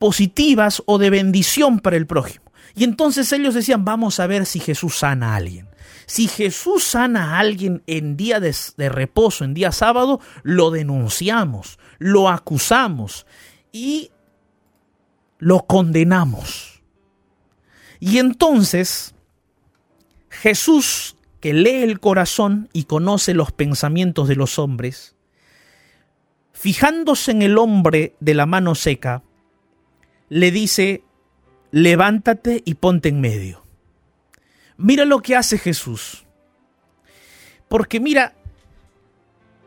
positivas 0.01 0.81
o 0.87 0.97
de 0.97 1.11
bendición 1.11 1.79
para 1.79 1.95
el 1.95 2.07
prójimo. 2.07 2.51
Y 2.73 2.85
entonces 2.85 3.31
ellos 3.33 3.53
decían, 3.53 3.85
vamos 3.85 4.19
a 4.19 4.25
ver 4.25 4.47
si 4.47 4.59
Jesús 4.59 4.97
sana 4.97 5.33
a 5.33 5.35
alguien. 5.35 5.69
Si 6.07 6.27
Jesús 6.27 6.83
sana 6.83 7.35
a 7.35 7.39
alguien 7.39 7.83
en 7.85 8.17
día 8.17 8.39
de, 8.39 8.55
de 8.77 8.89
reposo, 8.89 9.45
en 9.45 9.53
día 9.53 9.71
sábado, 9.71 10.19
lo 10.41 10.71
denunciamos, 10.71 11.77
lo 11.99 12.29
acusamos 12.29 13.27
y 13.71 14.09
lo 15.37 15.67
condenamos. 15.67 16.81
Y 17.99 18.17
entonces 18.17 19.13
Jesús, 20.31 21.15
que 21.41 21.53
lee 21.53 21.83
el 21.83 21.99
corazón 21.99 22.69
y 22.73 22.85
conoce 22.85 23.35
los 23.35 23.51
pensamientos 23.51 24.27
de 24.27 24.35
los 24.35 24.57
hombres, 24.57 25.15
fijándose 26.53 27.29
en 27.29 27.43
el 27.43 27.59
hombre 27.59 28.15
de 28.19 28.33
la 28.33 28.47
mano 28.47 28.73
seca, 28.73 29.21
le 30.31 30.49
dice, 30.49 31.03
levántate 31.71 32.63
y 32.63 32.75
ponte 32.75 33.09
en 33.09 33.19
medio. 33.19 33.65
Mira 34.77 35.03
lo 35.03 35.21
que 35.21 35.35
hace 35.35 35.57
Jesús. 35.57 36.23
Porque 37.67 37.99
mira, 37.99 38.33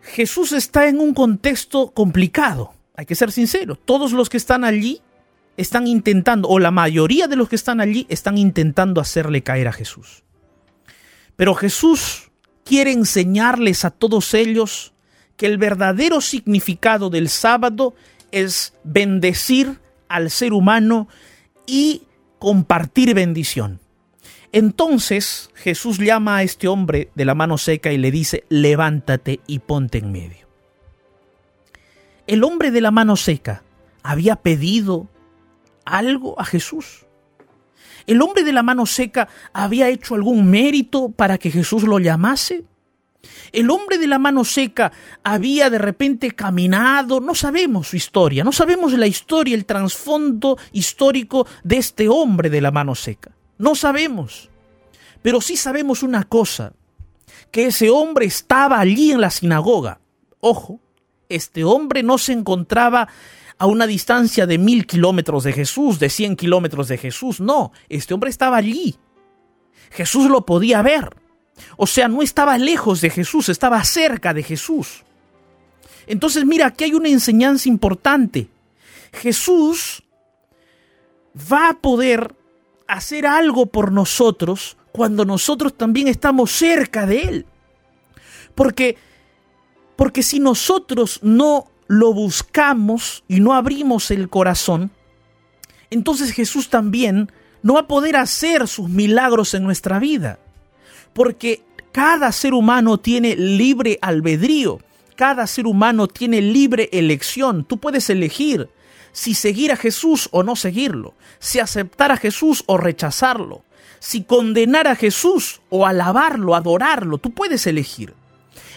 Jesús 0.01 0.53
está 0.53 0.89
en 0.89 1.01
un 1.01 1.13
contexto 1.13 1.91
complicado, 1.91 2.73
hay 2.97 3.05
que 3.05 3.15
ser 3.15 3.31
sincero. 3.31 3.77
Todos 3.77 4.13
los 4.13 4.31
que 4.31 4.39
están 4.39 4.65
allí 4.65 5.03
están 5.59 5.87
intentando, 5.87 6.49
o 6.49 6.59
la 6.59 6.71
mayoría 6.71 7.29
de 7.29 7.37
los 7.37 7.51
que 7.51 7.57
están 7.57 7.83
allí 7.83 8.07
están 8.09 8.39
intentando 8.39 9.03
hacerle 9.03 9.43
caer 9.43 9.69
a 9.69 9.73
Jesús. 9.73 10.23
Pero 11.37 11.55
Jesús 11.55 12.31
quiere 12.65 12.91
enseñarles 12.91 13.85
a 13.85 13.91
todos 13.91 14.33
ellos 14.33 14.95
que 15.37 15.45
el 15.45 15.59
verdadero 15.59 16.23
significado 16.23 17.11
del 17.11 17.29
sábado 17.29 17.95
es 18.33 18.73
bendecir 18.83 19.84
al 20.09 20.31
ser 20.31 20.53
humano 20.53 21.09
y 21.67 22.03
compartir 22.39 23.15
bendición. 23.15 23.81
Entonces 24.53 25.51
Jesús 25.55 25.99
llama 25.99 26.37
a 26.37 26.43
este 26.43 26.69
hombre 26.69 27.11
de 27.15 27.25
la 27.25 27.35
mano 27.35 27.59
seca 27.59 27.93
y 27.93 27.99
le 27.99 28.11
dice, 28.11 28.45
levántate 28.49 29.41
y 29.47 29.59
ponte 29.59 29.99
en 29.99 30.13
medio. 30.13 30.47
El 32.27 32.45
hombre 32.45 32.71
de 32.71 32.81
la 32.81 32.91
mano 32.91 33.17
seca 33.17 33.65
había 34.03 34.37
pedido 34.37 35.09
algo 35.85 36.39
a 36.41 36.45
Jesús. 36.45 37.05
¿El 38.07 38.23
hombre 38.23 38.45
de 38.45 38.53
la 38.53 38.63
mano 38.63 38.87
seca 38.87 39.29
había 39.53 39.89
hecho 39.89 40.15
algún 40.15 40.51
mérito 40.51 41.11
para 41.11 41.39
que 41.39 41.51
Jesús 41.51 41.85
lo 41.85 41.99
llamase? 41.99 42.65
¿El 43.53 43.71
hombre 43.71 43.99
de 43.99 44.07
la 44.07 44.19
mano 44.19 44.45
seca 44.45 44.93
había 45.23 45.71
de 45.71 45.79
repente 45.79 46.31
caminado? 46.33 47.21
No 47.21 47.35
sabemos 47.35 47.89
su 47.89 47.97
historia, 47.97 48.45
no 48.45 48.53
sabemos 48.53 48.93
la 48.95 49.07
historia, 49.07 49.55
el 49.55 49.65
trasfondo 49.65 50.59
histórico 50.73 51.47
de 51.63 51.77
este 51.79 52.09
hombre 52.09 52.51
de 52.51 52.61
la 52.61 52.71
mano 52.71 52.95
seca. 52.95 53.33
No 53.59 53.75
sabemos. 53.75 54.51
Pero 55.23 55.41
sí 55.41 55.57
sabemos 55.57 56.03
una 56.03 56.25
cosa, 56.25 56.75
que 57.51 57.67
ese 57.67 57.91
hombre 57.91 58.27
estaba 58.27 58.79
allí 58.79 59.13
en 59.13 59.21
la 59.21 59.31
sinagoga. 59.31 60.01
Ojo, 60.41 60.81
este 61.29 61.65
hombre 61.65 62.03
no 62.03 62.19
se 62.19 62.33
encontraba 62.33 63.09
a 63.59 63.67
una 63.67 63.87
distancia 63.87 64.47
de 64.47 64.59
mil 64.59 64.87
kilómetros 64.87 65.45
de 65.45 65.53
Jesús, 65.53 65.99
de 65.99 66.11
cien 66.11 66.37
kilómetros 66.37 66.89
de 66.89 66.99
Jesús. 66.99 67.41
No, 67.41 67.73
este 67.89 68.13
hombre 68.13 68.31
estaba 68.31 68.57
allí. 68.57 68.97
Jesús 69.91 70.29
lo 70.29 70.45
podía 70.45 70.83
ver. 70.83 71.17
O 71.77 71.87
sea, 71.87 72.09
no 72.09 72.23
estaba 72.23 72.59
lejos 72.59 73.01
de 73.01 73.11
Jesús, 73.11 73.49
estaba 73.49 73.83
cerca 73.85 74.35
de 74.35 74.43
Jesús. 74.43 75.05
Entonces, 76.07 76.45
mira, 76.45 76.67
aquí 76.67 76.85
hay 76.85 76.95
una 76.95 77.09
enseñanza 77.09 77.69
importante. 77.69 78.49
Jesús 79.13 80.03
va 81.51 81.71
a 81.71 81.75
poder 81.75 82.35
hacer 82.87 83.27
algo 83.27 83.67
por 83.67 83.93
nosotros 83.93 84.77
cuando 84.93 85.25
nosotros 85.25 85.77
también 85.77 86.09
estamos 86.09 86.53
cerca 86.53 87.07
de 87.07 87.23
Él. 87.23 87.47
Porque, 88.55 88.97
porque 89.97 90.23
si 90.23 90.39
nosotros 90.39 91.19
no 91.23 91.71
lo 91.89 92.13
buscamos 92.13 93.25
y 93.29 93.41
no 93.41 93.55
abrimos 93.55 94.11
el 94.11 94.29
corazón, 94.29 94.91
entonces 95.91 96.33
Jesús 96.33 96.69
también 96.69 97.33
no 97.63 97.75
va 97.75 97.81
a 97.81 97.89
poder 97.89 98.17
hacer 98.17 98.69
sus 98.69 98.89
milagros 98.89 99.55
en 99.55 99.65
nuestra 99.65 99.99
vida. 99.99 100.39
Porque 101.15 101.63
cada 101.93 102.31
ser 102.33 102.53
humano 102.55 102.99
tiene 102.99 103.37
libre 103.37 103.99
albedrío, 104.03 104.81
cada 105.17 105.47
ser 105.47 105.67
humano 105.67 106.09
tiene 106.09 106.43
libre 106.43 106.91
elección. 106.93 107.65
Tú 107.65 107.79
puedes 107.79 108.11
elegir 108.11 108.69
si 109.13 109.35
seguir 109.35 109.71
a 109.71 109.77
Jesús 109.77 110.29
o 110.33 110.43
no 110.43 110.57
seguirlo, 110.57 111.15
si 111.39 111.61
aceptar 111.61 112.11
a 112.11 112.17
Jesús 112.17 112.65
o 112.67 112.77
rechazarlo, 112.77 113.63
si 114.01 114.25
condenar 114.25 114.89
a 114.89 114.97
Jesús 114.97 115.61
o 115.71 115.87
alabarlo, 115.87 116.57
adorarlo. 116.57 117.19
Tú 117.19 117.31
puedes 117.31 117.67
elegir. 117.67 118.13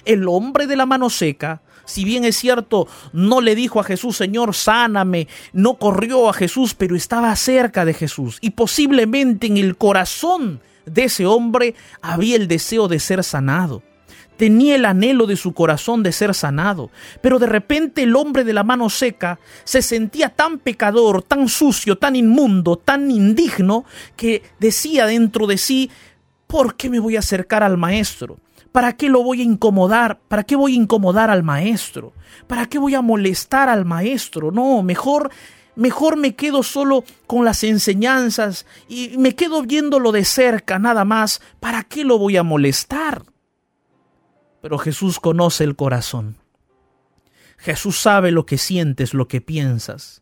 El 0.06 0.28
hombre 0.28 0.67
de 0.67 0.78
la 0.78 0.86
mano 0.86 1.10
seca 1.10 1.62
Si 1.86 2.04
bien 2.04 2.26
es 2.26 2.36
cierto, 2.36 2.88
no 3.13 3.39
le 3.39 3.56
dijo 3.56 3.80
a 3.80 3.84
Jesús, 3.84 4.17
Señor, 4.17 4.54
sáname, 4.54 5.30
no 5.54 5.76
corrió 5.76 6.30
a 6.30 6.34
Jesús, 6.34 6.73
pero 6.73 6.97
estaba 6.97 7.34
cerca 7.38 7.86
de 7.86 7.93
Jesús. 7.93 8.39
Y 8.41 8.52
posiblemente 8.52 9.47
en 9.47 9.56
el 9.56 9.78
corazón 9.78 10.62
de 10.88 11.06
ese 11.06 11.26
hombre 11.26 11.76
había 12.02 12.36
el 12.36 12.47
deseo 12.47 12.88
de 12.88 13.00
ser 13.00 13.23
sanado. 13.23 13.84
Tenía 14.38 14.76
el 14.76 14.86
anhelo 14.86 15.26
de 15.26 15.36
su 15.36 15.54
corazón 15.54 16.04
de 16.04 16.12
ser 16.12 16.36
sanado, 16.36 16.91
pero 17.21 17.39
de 17.39 17.47
repente 17.47 18.04
el 18.04 18.15
hombre 18.15 18.43
de 18.43 18.54
la 18.54 18.63
mano 18.63 18.89
seca 18.89 19.39
se 19.63 19.82
sentía 19.82 20.30
tan 20.30 20.60
pecador, 20.60 21.23
tan 21.23 21.50
sucio, 21.50 21.97
tan 21.97 22.15
inmundo, 22.15 22.78
tan 22.78 23.10
indigno, 23.10 23.84
que 24.15 24.43
decía 24.60 25.08
dentro 25.08 25.47
de 25.47 25.58
sí, 25.58 25.89
¿por 26.45 26.76
qué 26.76 26.89
me 26.89 27.00
voy 27.00 27.15
a 27.15 27.19
acercar 27.19 27.63
al 27.63 27.78
maestro? 27.78 28.38
¿Para 28.71 28.93
qué 28.95 29.10
lo 29.10 29.23
voy 29.23 29.41
a 29.41 29.43
incomodar? 29.43 30.19
¿Para 30.28 30.43
qué 30.43 30.56
voy 30.56 30.73
a 30.73 30.78
incomodar 30.78 31.32
al 31.32 31.41
maestro? 31.41 32.13
¿Para 32.45 32.67
qué 32.67 32.78
voy 32.78 32.93
a 32.93 33.02
molestar 33.02 33.69
al 33.69 33.86
maestro? 33.86 34.52
No, 34.52 34.84
mejor 34.84 35.32
mejor 35.77 36.17
me 36.17 36.35
quedo 36.35 36.63
solo 36.63 37.05
con 37.25 37.45
las 37.45 37.63
enseñanzas 37.63 38.65
y 38.89 39.17
me 39.17 39.35
quedo 39.35 39.61
viéndolo 39.61 40.11
de 40.11 40.25
cerca 40.25 40.79
nada 40.79 41.05
más. 41.05 41.41
¿Para 41.61 41.83
qué 41.83 42.03
lo 42.03 42.17
voy 42.17 42.35
a 42.35 42.43
molestar? 42.43 43.23
Pero 44.61 44.77
Jesús 44.77 45.19
conoce 45.19 45.63
el 45.63 45.75
corazón. 45.75 46.35
Jesús 47.57 47.99
sabe 47.99 48.31
lo 48.31 48.45
que 48.45 48.57
sientes, 48.57 49.13
lo 49.13 49.27
que 49.27 49.39
piensas. 49.39 50.21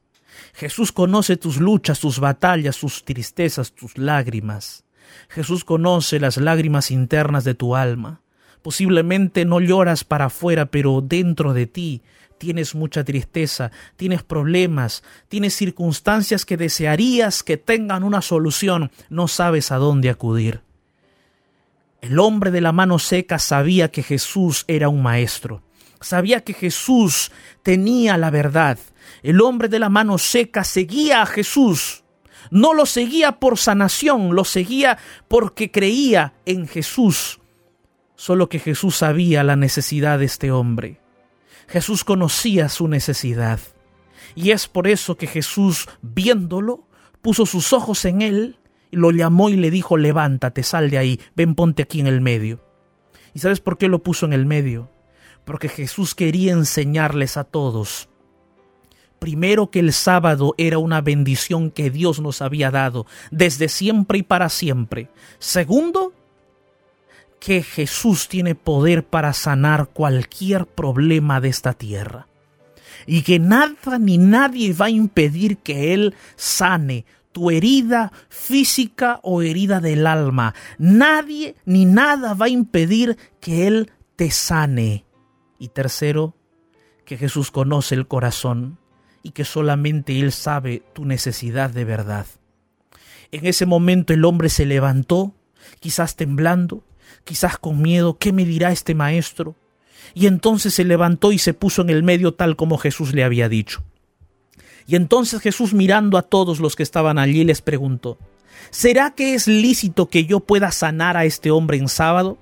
Jesús 0.53 0.91
conoce 0.91 1.37
tus 1.37 1.57
luchas, 1.57 1.99
tus 1.99 2.19
batallas, 2.19 2.77
tus 2.77 3.03
tristezas, 3.03 3.71
tus 3.73 3.97
lágrimas. 3.97 4.83
Jesús 5.29 5.63
conoce 5.63 6.19
las 6.19 6.37
lágrimas 6.37 6.91
internas 6.91 7.43
de 7.43 7.55
tu 7.55 7.75
alma. 7.75 8.21
Posiblemente 8.61 9.45
no 9.45 9.59
lloras 9.59 10.03
para 10.03 10.25
afuera, 10.25 10.65
pero 10.65 11.01
dentro 11.01 11.53
de 11.53 11.67
ti 11.67 12.01
tienes 12.37 12.75
mucha 12.75 13.03
tristeza, 13.03 13.71
tienes 13.95 14.23
problemas, 14.23 15.03
tienes 15.27 15.55
circunstancias 15.55 16.45
que 16.45 16.57
desearías 16.57 17.43
que 17.43 17.57
tengan 17.57 18.03
una 18.03 18.21
solución, 18.21 18.91
no 19.09 19.27
sabes 19.27 19.71
a 19.71 19.77
dónde 19.77 20.09
acudir. 20.09 20.61
El 22.01 22.19
hombre 22.19 22.51
de 22.51 22.61
la 22.61 22.71
mano 22.71 22.99
seca 22.99 23.39
sabía 23.39 23.89
que 23.89 24.03
Jesús 24.03 24.65
era 24.67 24.89
un 24.89 25.01
maestro, 25.01 25.63
sabía 26.01 26.41
que 26.41 26.53
Jesús 26.53 27.31
tenía 27.63 28.17
la 28.17 28.29
verdad. 28.29 28.77
El 29.23 29.41
hombre 29.41 29.69
de 29.69 29.79
la 29.79 29.89
mano 29.89 30.17
seca 30.17 30.63
seguía 30.63 31.21
a 31.21 31.25
Jesús. 31.25 32.03
No 32.51 32.75
lo 32.75 32.85
seguía 32.85 33.39
por 33.39 33.57
sanación, 33.57 34.35
lo 34.35 34.45
seguía 34.45 34.99
porque 35.27 35.71
creía 35.71 36.33
en 36.45 36.67
Jesús. 36.67 37.39
Solo 38.15 38.49
que 38.49 38.59
Jesús 38.59 38.97
sabía 38.97 39.43
la 39.43 39.55
necesidad 39.55 40.19
de 40.19 40.25
este 40.25 40.51
hombre. 40.51 40.99
Jesús 41.67 42.03
conocía 42.03 42.69
su 42.69 42.87
necesidad. 42.87 43.59
Y 44.35 44.51
es 44.51 44.67
por 44.67 44.87
eso 44.87 45.17
que 45.17 45.27
Jesús, 45.27 45.87
viéndolo, 46.01 46.87
puso 47.21 47.45
sus 47.45 47.73
ojos 47.73 48.05
en 48.05 48.21
él, 48.21 48.59
y 48.91 48.97
lo 48.97 49.11
llamó 49.11 49.49
y 49.49 49.55
le 49.55 49.71
dijo, 49.71 49.97
levántate, 49.97 50.63
sal 50.63 50.89
de 50.89 50.97
ahí, 50.97 51.19
ven, 51.35 51.55
ponte 51.55 51.83
aquí 51.83 51.99
en 51.99 52.07
el 52.07 52.21
medio. 52.21 52.63
¿Y 53.33 53.39
sabes 53.39 53.59
por 53.59 53.77
qué 53.77 53.87
lo 53.87 54.03
puso 54.03 54.25
en 54.25 54.33
el 54.33 54.45
medio? 54.45 54.89
Porque 55.43 55.69
Jesús 55.69 56.15
quería 56.15 56.53
enseñarles 56.53 57.37
a 57.37 57.43
todos. 57.43 58.09
Primero 59.19 59.71
que 59.71 59.79
el 59.79 59.93
sábado 59.93 60.55
era 60.57 60.77
una 60.77 61.01
bendición 61.01 61.71
que 61.71 61.89
Dios 61.89 62.19
nos 62.19 62.41
había 62.41 62.71
dado 62.71 63.05
desde 63.31 63.69
siempre 63.69 64.19
y 64.19 64.23
para 64.23 64.49
siempre. 64.49 65.09
Segundo, 65.39 66.13
que 67.45 67.61
Jesús 67.61 68.27
tiene 68.27 68.55
poder 68.55 69.05
para 69.05 69.31
sanar 69.31 69.89
cualquier 69.89 70.65
problema 70.65 71.39
de 71.39 71.49
esta 71.49 71.73
tierra. 71.73 72.27
Y 73.05 73.21
que 73.21 73.37
nada 73.37 73.99
ni 73.99 74.17
nadie 74.17 74.73
va 74.73 74.85
a 74.85 74.89
impedir 74.89 75.57
que 75.59 75.93
Él 75.93 76.15
sane 76.35 77.05
tu 77.31 77.51
herida 77.51 78.11
física 78.29 79.19
o 79.21 79.43
herida 79.43 79.79
del 79.79 80.07
alma. 80.07 80.55
Nadie 80.79 81.55
ni 81.65 81.85
nada 81.85 82.33
va 82.33 82.47
a 82.47 82.49
impedir 82.49 83.15
que 83.39 83.67
Él 83.67 83.91
te 84.15 84.31
sane. 84.31 85.05
Y 85.59 85.67
tercero, 85.67 86.35
que 87.05 87.15
Jesús 87.15 87.51
conoce 87.51 87.93
el 87.93 88.07
corazón 88.07 88.79
y 89.21 89.31
que 89.31 89.45
solamente 89.45 90.19
Él 90.19 90.31
sabe 90.31 90.81
tu 90.93 91.05
necesidad 91.05 91.69
de 91.69 91.85
verdad. 91.85 92.25
En 93.31 93.45
ese 93.45 93.67
momento 93.67 94.13
el 94.13 94.25
hombre 94.25 94.49
se 94.49 94.65
levantó, 94.65 95.35
quizás 95.79 96.15
temblando, 96.15 96.83
quizás 97.25 97.57
con 97.57 97.81
miedo, 97.81 98.17
¿qué 98.17 98.31
me 98.31 98.45
dirá 98.45 98.71
este 98.71 98.95
maestro? 98.95 99.55
Y 100.13 100.27
entonces 100.27 100.73
se 100.73 100.85
levantó 100.85 101.33
y 101.33 101.39
se 101.39 101.53
puso 101.53 101.81
en 101.81 101.89
el 101.89 102.03
medio 102.03 102.33
tal 102.33 102.55
como 102.55 102.77
Jesús 102.77 103.13
le 103.13 103.25
había 103.25 103.49
dicho. 103.49 103.83
Y 104.87 104.95
entonces 104.95 105.41
Jesús 105.41 105.73
mirando 105.73 106.17
a 106.17 106.21
todos 106.21 106.59
los 106.59 106.75
que 106.75 106.83
estaban 106.83 107.17
allí 107.17 107.43
les 107.43 107.61
preguntó, 107.61 108.17
¿será 108.69 109.11
que 109.11 109.33
es 109.33 109.47
lícito 109.47 110.07
que 110.07 110.25
yo 110.25 110.39
pueda 110.39 110.71
sanar 110.71 111.17
a 111.17 111.25
este 111.25 111.51
hombre 111.51 111.77
en 111.77 111.89
sábado? 111.89 112.37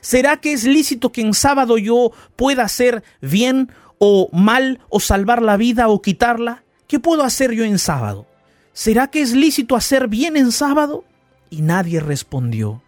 ¿Será 0.00 0.38
que 0.38 0.52
es 0.52 0.64
lícito 0.64 1.10
que 1.10 1.20
en 1.20 1.34
sábado 1.34 1.76
yo 1.76 2.12
pueda 2.36 2.62
hacer 2.62 3.02
bien 3.20 3.72
o 3.98 4.30
mal 4.32 4.80
o 4.88 5.00
salvar 5.00 5.42
la 5.42 5.56
vida 5.56 5.88
o 5.88 6.00
quitarla? 6.00 6.62
¿Qué 6.86 7.00
puedo 7.00 7.24
hacer 7.24 7.52
yo 7.52 7.64
en 7.64 7.80
sábado? 7.80 8.26
¿Será 8.72 9.08
que 9.08 9.20
es 9.20 9.32
lícito 9.32 9.74
hacer 9.74 10.06
bien 10.06 10.36
en 10.36 10.52
sábado? 10.52 11.04
Y 11.50 11.62
nadie 11.62 11.98
respondió 11.98 12.80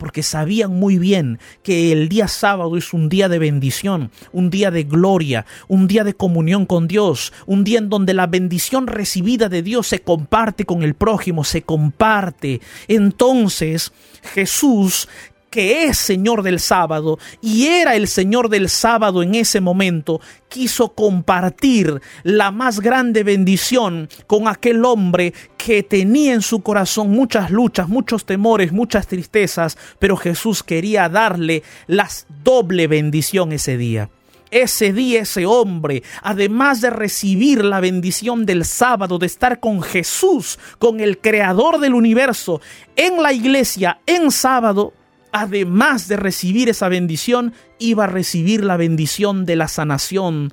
porque 0.00 0.22
sabían 0.22 0.74
muy 0.74 0.98
bien 0.98 1.38
que 1.62 1.92
el 1.92 2.08
día 2.08 2.26
sábado 2.26 2.78
es 2.78 2.94
un 2.94 3.10
día 3.10 3.28
de 3.28 3.38
bendición, 3.38 4.10
un 4.32 4.48
día 4.48 4.70
de 4.70 4.84
gloria, 4.84 5.44
un 5.68 5.86
día 5.86 6.04
de 6.04 6.14
comunión 6.14 6.64
con 6.64 6.88
Dios, 6.88 7.34
un 7.44 7.64
día 7.64 7.78
en 7.78 7.90
donde 7.90 8.14
la 8.14 8.26
bendición 8.26 8.86
recibida 8.86 9.50
de 9.50 9.62
Dios 9.62 9.86
se 9.86 10.00
comparte 10.00 10.64
con 10.64 10.82
el 10.82 10.94
prójimo, 10.94 11.44
se 11.44 11.60
comparte. 11.60 12.62
Entonces 12.88 13.92
Jesús 14.22 15.06
que 15.50 15.84
es 15.84 15.98
Señor 15.98 16.42
del 16.42 16.60
sábado 16.60 17.18
y 17.42 17.66
era 17.66 17.96
el 17.96 18.08
Señor 18.08 18.48
del 18.48 18.68
sábado 18.68 19.22
en 19.22 19.34
ese 19.34 19.60
momento, 19.60 20.20
quiso 20.48 20.94
compartir 20.94 22.00
la 22.22 22.50
más 22.50 22.80
grande 22.80 23.24
bendición 23.24 24.08
con 24.26 24.48
aquel 24.48 24.84
hombre 24.84 25.34
que 25.58 25.82
tenía 25.82 26.34
en 26.34 26.42
su 26.42 26.60
corazón 26.62 27.10
muchas 27.10 27.50
luchas, 27.50 27.88
muchos 27.88 28.24
temores, 28.24 28.72
muchas 28.72 29.06
tristezas, 29.06 29.76
pero 29.98 30.16
Jesús 30.16 30.62
quería 30.62 31.08
darle 31.08 31.62
la 31.86 32.08
doble 32.44 32.86
bendición 32.86 33.52
ese 33.52 33.76
día. 33.76 34.08
Ese 34.50 34.92
día 34.92 35.20
ese 35.20 35.46
hombre, 35.46 36.02
además 36.22 36.80
de 36.80 36.90
recibir 36.90 37.64
la 37.64 37.78
bendición 37.78 38.46
del 38.46 38.64
sábado, 38.64 39.18
de 39.18 39.26
estar 39.26 39.60
con 39.60 39.80
Jesús, 39.80 40.58
con 40.80 40.98
el 40.98 41.18
creador 41.18 41.78
del 41.78 41.94
universo, 41.94 42.60
en 42.96 43.22
la 43.22 43.32
iglesia, 43.32 44.00
en 44.06 44.32
sábado, 44.32 44.92
además 45.32 46.08
de 46.08 46.16
recibir 46.16 46.68
esa 46.68 46.88
bendición, 46.88 47.54
iba 47.78 48.04
a 48.04 48.08
recibir 48.08 48.64
la 48.64 48.76
bendición 48.76 49.44
de 49.44 49.56
la 49.56 49.68
sanación 49.68 50.52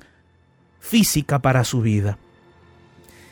física 0.80 1.40
para 1.40 1.64
su 1.64 1.80
vida. 1.80 2.18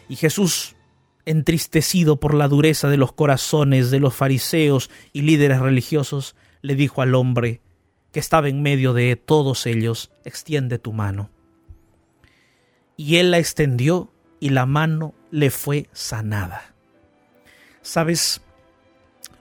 Y 0.08 0.16
Jesús, 0.16 0.76
entristecido 1.24 2.16
por 2.16 2.34
la 2.34 2.48
dureza 2.48 2.88
de 2.88 2.96
los 2.96 3.12
corazones 3.12 3.90
de 3.90 4.00
los 4.00 4.14
fariseos 4.14 4.90
y 5.12 5.22
líderes 5.22 5.60
religiosos, 5.60 6.36
le 6.62 6.74
dijo 6.74 7.02
al 7.02 7.14
hombre 7.14 7.60
que 8.12 8.20
estaba 8.20 8.48
en 8.48 8.62
medio 8.62 8.92
de 8.92 9.16
todos 9.16 9.66
ellos, 9.66 10.10
extiende 10.24 10.78
tu 10.78 10.92
mano. 10.92 11.30
Y 12.96 13.16
él 13.16 13.30
la 13.30 13.38
extendió 13.38 14.12
y 14.40 14.50
la 14.50 14.64
mano 14.64 15.14
le 15.30 15.50
fue 15.50 15.88
sanada. 15.92 16.74
Sabes, 17.82 18.40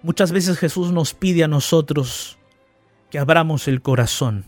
Muchas 0.05 0.31
veces 0.31 0.59
Jesús 0.59 0.91
nos 0.91 1.15
pide 1.15 1.43
a 1.43 1.47
nosotros 1.47 2.37
que 3.09 3.17
abramos 3.17 3.67
el 3.67 3.81
corazón, 3.81 4.45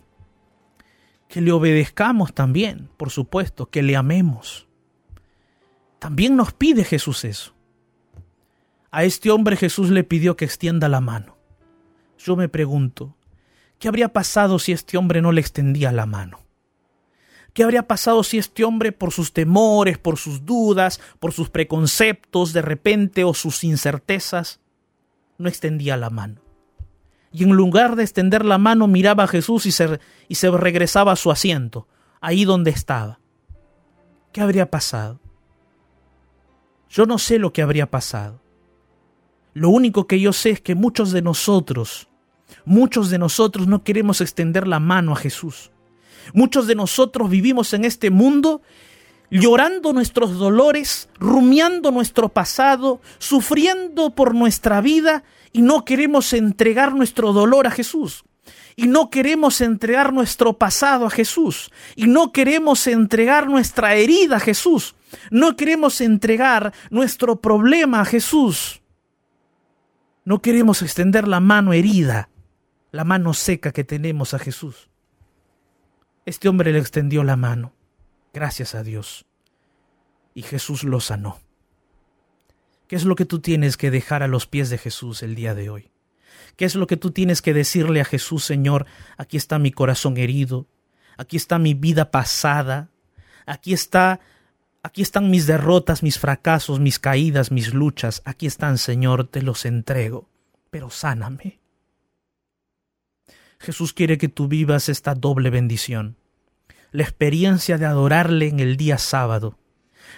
que 1.28 1.42
le 1.42 1.52
obedezcamos 1.52 2.32
también, 2.32 2.92
por 2.96 3.10
supuesto, 3.10 3.66
que 3.66 3.82
le 3.82 3.96
amemos. 3.96 4.68
También 5.98 6.36
nos 6.36 6.54
pide 6.54 6.84
Jesús 6.84 7.26
eso. 7.26 7.56
A 8.92 9.04
este 9.04 9.32
hombre 9.32 9.58
Jesús 9.58 9.90
le 9.90 10.04
pidió 10.04 10.38
que 10.38 10.46
extienda 10.46 10.90
la 10.90 11.02
mano. 11.02 11.40
Yo 12.20 12.36
me 12.36 12.50
pregunto, 12.50 13.18
¿qué 13.80 13.88
habría 13.88 14.14
pasado 14.14 14.60
si 14.60 14.74
este 14.74 14.96
hombre 14.96 15.24
no 15.24 15.32
le 15.32 15.42
extendía 15.42 15.92
la 15.92 16.06
mano? 16.06 16.42
¿Qué 17.54 17.64
habría 17.64 17.88
pasado 17.88 18.24
si 18.24 18.38
este 18.38 18.64
hombre, 18.64 18.92
por 18.92 19.12
sus 19.12 19.34
temores, 19.34 19.98
por 19.98 20.18
sus 20.18 20.46
dudas, 20.46 21.02
por 21.20 21.34
sus 21.34 21.50
preconceptos 21.50 22.54
de 22.54 22.62
repente 22.62 23.24
o 23.24 23.34
sus 23.34 23.64
incertezas, 23.64 24.60
no 25.38 25.50
extendía 25.50 25.98
la 25.98 26.10
mano. 26.10 26.42
Y 27.32 27.44
en 27.44 27.52
lugar 27.52 27.96
de 27.96 28.04
extender 28.04 28.46
la 28.46 28.58
mano 28.58 28.88
miraba 28.88 29.24
a 29.24 29.28
Jesús 29.28 29.66
y 29.66 29.72
se, 29.72 30.00
y 30.28 30.36
se 30.36 30.50
regresaba 30.50 31.12
a 31.12 31.18
su 31.18 31.32
asiento, 31.32 31.88
ahí 32.22 32.46
donde 32.46 32.72
estaba. 32.72 33.20
¿Qué 34.32 34.42
habría 34.42 34.70
pasado? 34.70 35.20
Yo 36.90 37.06
no 37.06 37.18
sé 37.18 37.38
lo 37.38 37.54
que 37.54 37.62
habría 37.62 37.90
pasado. 37.90 38.42
Lo 39.54 39.70
único 39.70 40.08
que 40.08 40.20
yo 40.20 40.34
sé 40.34 40.52
es 40.52 40.62
que 40.62 40.76
muchos 40.76 41.12
de 41.12 41.22
nosotros, 41.22 42.08
muchos 42.64 43.10
de 43.10 43.18
nosotros 43.18 43.68
no 43.68 43.84
queremos 43.84 44.22
extender 44.22 44.68
la 44.68 44.80
mano 44.80 45.14
a 45.14 45.16
Jesús. 45.16 45.72
Muchos 46.34 46.68
de 46.68 46.76
nosotros 46.76 47.30
vivimos 47.30 47.74
en 47.74 47.86
este 47.86 48.10
mundo 48.10 48.62
llorando 49.30 49.94
nuestros 49.94 50.38
dolores, 50.38 51.10
rumiando 51.20 51.92
nuestro 51.92 52.30
pasado, 52.30 53.02
sufriendo 53.18 54.12
por 54.12 54.34
nuestra 54.34 54.82
vida 54.82 55.24
y 55.52 55.62
no 55.62 55.86
queremos 55.86 56.34
entregar 56.34 56.94
nuestro 56.94 57.34
dolor 57.34 57.68
a 57.68 57.72
Jesús. 57.72 58.24
Y 58.76 58.88
no 58.88 59.10
queremos 59.10 59.60
entregar 59.62 60.14
nuestro 60.14 60.54
pasado 60.54 61.08
a 61.08 61.10
Jesús. 61.10 61.72
Y 61.96 62.06
no 62.06 62.32
queremos 62.32 62.86
entregar 62.86 63.50
nuestra 63.50 63.96
herida 63.96 64.36
a 64.36 64.40
Jesús. 64.40 64.96
No 65.32 65.56
queremos 65.56 66.00
entregar 66.00 66.74
nuestro 66.92 67.42
problema 67.42 68.02
a 68.02 68.06
Jesús. 68.06 68.82
No 70.26 70.42
queremos 70.42 70.82
extender 70.82 71.28
la 71.28 71.40
mano 71.40 71.74
herida, 71.74 72.30
la 72.92 73.04
mano 73.04 73.34
seca 73.34 73.72
que 73.72 73.84
tenemos 73.84 74.34
a 74.34 74.40
Jesús. 74.40 74.90
Este 76.26 76.50
hombre 76.50 76.72
le 76.72 76.80
extendió 76.80 77.24
la 77.24 77.38
mano, 77.38 77.74
gracias 78.34 78.76
a 78.76 78.84
Dios, 78.84 79.26
y 80.34 80.44
Jesús 80.44 80.84
lo 80.84 81.00
sanó. 81.00 81.40
¿Qué 82.88 82.96
es 82.96 83.04
lo 83.04 83.16
que 83.16 83.26
tú 83.26 83.40
tienes 83.40 83.76
que 83.76 83.92
dejar 83.92 84.24
a 84.24 84.28
los 84.28 84.48
pies 84.48 84.70
de 84.70 84.78
Jesús 84.78 85.24
el 85.24 85.36
día 85.36 85.56
de 85.56 85.70
hoy? 85.70 85.92
¿Qué 86.56 86.66
es 86.66 86.76
lo 86.76 86.88
que 86.88 86.98
tú 86.98 87.12
tienes 87.12 87.42
que 87.42 87.54
decirle 87.54 88.02
a 88.02 88.06
Jesús, 88.06 88.44
Señor? 88.44 88.86
Aquí 89.18 89.38
está 89.38 89.60
mi 89.60 89.72
corazón 89.72 90.18
herido, 90.18 90.68
aquí 91.18 91.38
está 91.38 91.60
mi 91.60 91.74
vida 91.74 92.12
pasada, 92.12 92.90
aquí 93.46 93.74
está 93.74 94.20
Aquí 94.88 95.02
están 95.02 95.30
mis 95.30 95.48
derrotas, 95.48 96.02
mis 96.02 96.18
fracasos, 96.18 96.80
mis 96.80 96.98
caídas, 96.98 97.52
mis 97.52 97.74
luchas. 97.74 98.22
Aquí 98.24 98.46
están, 98.48 98.78
Señor, 98.78 99.28
te 99.28 99.42
los 99.42 99.66
entrego. 99.66 100.30
Pero 100.70 100.90
sáname. 100.90 101.60
Jesús 103.60 103.92
quiere 103.92 104.18
que 104.18 104.30
tú 104.30 104.48
vivas 104.48 104.88
esta 104.88 105.14
doble 105.14 105.50
bendición. 105.50 106.16
La 106.98 107.04
experiencia 107.04 107.78
de 107.78 107.86
adorarle 107.86 108.48
en 108.48 108.60
el 108.60 108.76
día 108.76 108.98
sábado. 108.98 109.60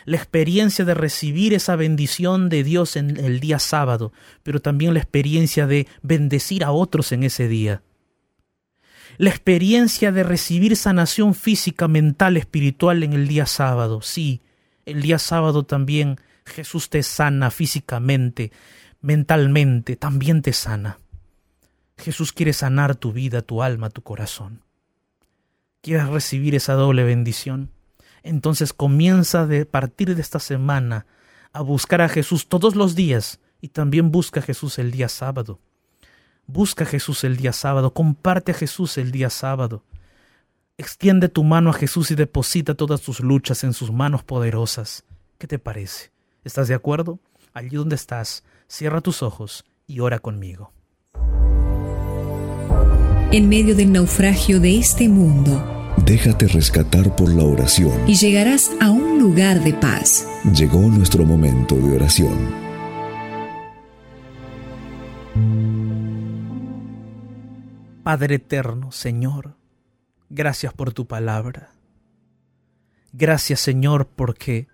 La 0.05 0.15
experiencia 0.15 0.85
de 0.85 0.93
recibir 0.93 1.53
esa 1.53 1.75
bendición 1.75 2.47
de 2.47 2.63
Dios 2.63 2.95
en 2.95 3.17
el 3.17 3.41
día 3.41 3.59
sábado, 3.59 4.13
pero 4.43 4.61
también 4.61 4.93
la 4.93 5.01
experiencia 5.01 5.67
de 5.67 5.89
bendecir 6.03 6.63
a 6.63 6.71
otros 6.71 7.11
en 7.11 7.23
ese 7.23 7.49
día. 7.49 7.83
La 9.17 9.29
experiencia 9.29 10.13
de 10.13 10.23
recibir 10.23 10.77
sanación 10.77 11.35
física, 11.35 11.89
mental, 11.89 12.37
espiritual 12.37 13.03
en 13.03 13.11
el 13.11 13.27
día 13.27 13.45
sábado, 13.45 14.01
sí, 14.01 14.41
el 14.85 15.01
día 15.01 15.19
sábado 15.19 15.63
también 15.63 16.15
Jesús 16.45 16.89
te 16.89 17.03
sana 17.03 17.51
físicamente, 17.51 18.53
mentalmente, 19.01 19.97
también 19.97 20.41
te 20.41 20.53
sana. 20.53 20.97
Jesús 21.97 22.31
quiere 22.31 22.53
sanar 22.53 22.95
tu 22.95 23.11
vida, 23.11 23.41
tu 23.41 23.63
alma, 23.63 23.89
tu 23.89 24.01
corazón. 24.01 24.61
¿Quieres 25.81 26.07
recibir 26.09 26.55
esa 26.55 26.73
doble 26.73 27.05
bendición? 27.05 27.71
Entonces 28.21 28.73
comienza 28.73 29.47
de 29.47 29.65
partir 29.65 30.13
de 30.13 30.21
esta 30.21 30.39
semana 30.39 31.05
a 31.53 31.61
buscar 31.61 32.01
a 32.01 32.09
Jesús 32.09 32.47
todos 32.49 32.75
los 32.75 32.95
días 32.95 33.39
y 33.61 33.69
también 33.69 34.11
busca 34.11 34.41
a 34.41 34.43
Jesús 34.43 34.77
el 34.77 34.91
día 34.91 35.07
sábado. 35.07 35.59
Busca 36.47 36.83
a 36.83 36.87
Jesús 36.87 37.23
el 37.23 37.37
día 37.37 37.53
sábado, 37.53 37.93
comparte 37.93 38.51
a 38.51 38.55
Jesús 38.55 38.97
el 38.97 39.11
día 39.11 39.29
sábado. 39.29 39.83
Extiende 40.77 41.29
tu 41.29 41.45
mano 41.45 41.69
a 41.69 41.73
Jesús 41.73 42.11
y 42.11 42.15
deposita 42.15 42.75
todas 42.75 43.01
tus 43.01 43.21
luchas 43.21 43.63
en 43.63 43.73
sus 43.73 43.91
manos 43.91 44.23
poderosas. 44.23 45.05
¿Qué 45.37 45.47
te 45.47 45.59
parece? 45.59 46.11
¿Estás 46.43 46.67
de 46.67 46.75
acuerdo? 46.75 47.19
Allí 47.53 47.77
donde 47.77 47.95
estás, 47.95 48.43
cierra 48.67 48.99
tus 48.99 49.23
ojos 49.23 49.63
y 49.87 50.01
ora 50.01 50.19
conmigo. 50.19 50.73
En 53.31 53.47
medio 53.47 53.75
del 53.75 53.91
naufragio 53.91 54.59
de 54.59 54.77
este 54.77 55.07
mundo, 55.07 55.63
Déjate 56.05 56.47
rescatar 56.47 57.15
por 57.15 57.31
la 57.33 57.43
oración. 57.43 57.93
y 58.07 58.15
llegarás 58.15 58.71
a 58.81 58.89
un 58.89 59.19
lugar 59.19 59.63
de 59.63 59.73
paz. 59.73 60.25
Llegó 60.55 60.79
nuestro 60.79 61.25
momento 61.25 61.75
de 61.75 61.95
oración. 61.95 62.37
Padre 68.03 68.35
eterno, 68.35 68.91
Señor, 68.91 69.55
gracias 70.29 70.73
por 70.73 70.93
tu 70.93 71.05
palabra. 71.05 71.73
Gracias, 73.11 73.59
Señor, 73.59 74.07
porque 74.07 74.67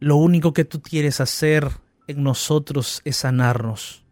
lo 0.00 0.16
único 0.16 0.52
que 0.52 0.64
tú 0.64 0.82
quieres 0.82 1.20
hacer 1.20 1.68
en 2.06 2.22
nosotros 2.22 3.00
es 3.04 3.16
sanarnos. 3.16 4.04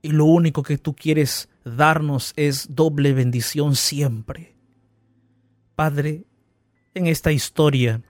Y 0.00 0.10
lo 0.10 0.24
único 0.24 0.62
que 0.62 0.78
tú 0.78 0.94
quieres 0.94 1.48
darnos 1.64 2.32
es 2.36 2.74
doble 2.74 3.12
bendición 3.12 3.76
siempre. 3.76 4.56
Padre, 5.74 6.24
en 6.94 7.06
esta 7.06 7.32
historia 7.32 8.02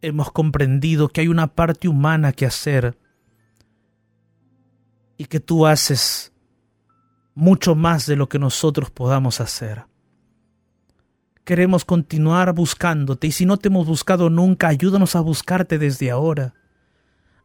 hemos 0.00 0.32
comprendido 0.32 1.08
que 1.08 1.22
hay 1.22 1.28
una 1.28 1.54
parte 1.54 1.88
humana 1.88 2.32
que 2.32 2.46
hacer 2.46 2.98
y 5.16 5.26
que 5.26 5.40
tú 5.40 5.66
haces 5.66 6.32
mucho 7.34 7.74
más 7.74 8.06
de 8.06 8.16
lo 8.16 8.28
que 8.28 8.38
nosotros 8.38 8.90
podamos 8.90 9.40
hacer. 9.40 9.84
Queremos 11.44 11.84
continuar 11.84 12.52
buscándote 12.54 13.26
y 13.26 13.32
si 13.32 13.46
no 13.46 13.56
te 13.56 13.68
hemos 13.68 13.86
buscado 13.86 14.30
nunca, 14.30 14.68
ayúdanos 14.68 15.16
a 15.16 15.20
buscarte 15.20 15.78
desde 15.78 16.10
ahora. 16.10 16.54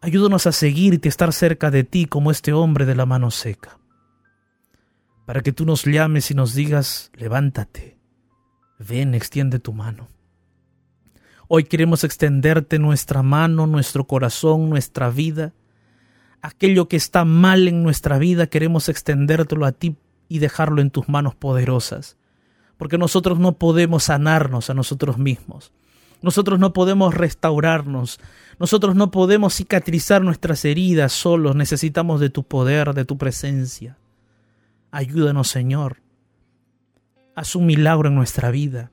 Ayúdanos 0.02 0.46
a 0.46 0.52
seguirte, 0.52 1.10
estar 1.10 1.34
cerca 1.34 1.72
de 1.72 1.84
ti 1.84 2.06
como 2.06 2.30
este 2.30 2.54
hombre 2.54 2.86
de 2.86 2.96
la 2.96 3.08
mano 3.08 3.32
seca. 3.32 3.77
Para 5.28 5.42
que 5.42 5.52
tú 5.52 5.66
nos 5.66 5.84
llames 5.84 6.32
y 6.32 6.36
nos 6.36 6.54
digas, 6.54 7.12
levántate, 7.14 7.98
ven, 8.80 9.14
extiende 9.14 9.60
tu 9.60 9.74
mano. 9.74 10.08
Hoy 11.50 11.66
queremos 11.66 12.06
extenderte 12.06 12.80
nuestra 12.80 13.24
mano, 13.24 13.68
nuestro 13.68 14.08
corazón, 14.08 14.70
nuestra 14.70 15.10
vida. 15.10 15.52
Aquello 16.42 16.88
que 16.88 16.96
está 16.96 17.26
mal 17.26 17.68
en 17.68 17.84
nuestra 17.84 18.18
vida 18.18 18.48
queremos 18.48 18.88
extendértelo 18.88 19.66
a 19.66 19.74
ti 19.74 19.98
y 20.30 20.40
dejarlo 20.40 20.82
en 20.82 20.92
tus 20.92 21.10
manos 21.10 21.36
poderosas. 21.36 22.16
Porque 22.78 22.98
nosotros 22.98 23.38
no 23.38 23.58
podemos 23.58 24.06
sanarnos 24.06 24.70
a 24.70 24.76
nosotros 24.76 25.18
mismos. 25.18 25.74
Nosotros 26.22 26.58
no 26.58 26.72
podemos 26.72 27.14
restaurarnos. 27.14 28.22
Nosotros 28.60 28.96
no 28.96 29.12
podemos 29.12 29.56
cicatrizar 29.56 30.22
nuestras 30.22 30.64
heridas 30.64 31.12
solos. 31.12 31.54
Necesitamos 31.54 32.22
de 32.22 32.30
tu 32.30 32.44
poder, 32.44 32.94
de 32.94 33.04
tu 33.04 33.18
presencia. 33.18 33.98
Ayúdanos, 34.92 35.50
Señor. 35.50 36.02
Haz 37.36 37.56
un 37.56 37.66
milagro 37.66 38.10
en 38.10 38.16
nuestra 38.16 38.52
vida. 38.52 38.92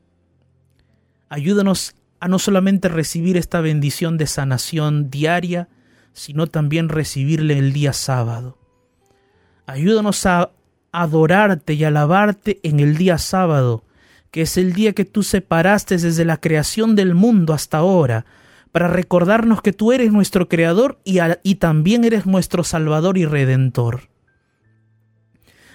Ayúdanos 1.28 1.95
a 2.20 2.28
no 2.28 2.38
solamente 2.38 2.88
recibir 2.88 3.36
esta 3.36 3.61
bendición 3.61 4.18
de 4.18 4.26
sanación 4.26 5.11
diaria, 5.11 5.68
sino 6.12 6.47
también 6.47 6.88
recibirle 6.88 7.59
el 7.59 7.72
día 7.72 7.92
sábado. 7.92 8.59
Ayúdanos 9.66 10.24
a 10.26 10.51
adorarte 10.92 11.74
y 11.74 11.84
alabarte 11.84 12.61
en 12.62 12.80
el 12.80 12.97
día 12.97 13.18
sábado, 13.18 13.84
que 14.30 14.42
es 14.42 14.57
el 14.57 14.72
día 14.72 14.92
que 14.92 15.05
tú 15.05 15.22
separaste 15.22 15.97
desde 15.97 16.24
la 16.24 16.40
creación 16.40 16.97
del 16.97 17.14
mundo 17.14 17.53
hasta 17.53 17.78
ahora, 17.78 18.26
para 18.72 18.88
recordarnos 18.88 19.62
que 19.62 19.72
tú 19.72 19.92
eres 19.92 20.12
nuestro 20.12 20.49
creador 20.49 21.01
y, 21.05 21.18
y 21.42 21.57
también 21.57 22.05
eres 22.05 22.26
nuestro 22.26 22.64
salvador 22.64 23.16
y 23.18 23.26
redentor. 23.26 24.13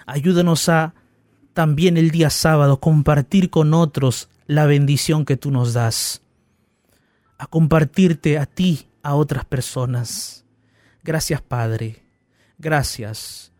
Ayúdanos 0.09 0.69
a 0.69 0.95
también 1.53 1.95
el 1.95 2.09
día 2.09 2.31
sábado 2.31 2.79
compartir 2.79 3.51
con 3.51 3.75
otros 3.75 4.27
la 4.47 4.65
bendición 4.65 5.23
que 5.23 5.37
tú 5.37 5.51
nos 5.51 5.73
das, 5.73 6.23
a 7.37 7.45
compartirte 7.45 8.39
a 8.39 8.47
ti, 8.47 8.87
a 9.03 9.13
otras 9.13 9.45
personas. 9.45 10.45
Gracias 11.03 11.43
Padre, 11.43 12.03
gracias 12.57 13.51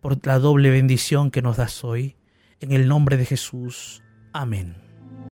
por 0.00 0.24
la 0.24 0.38
doble 0.38 0.70
bendición 0.70 1.32
que 1.32 1.42
nos 1.42 1.56
das 1.56 1.82
hoy. 1.82 2.14
En 2.60 2.70
el 2.70 2.86
nombre 2.86 3.16
de 3.16 3.26
Jesús. 3.26 4.00
Amén. 4.32 4.87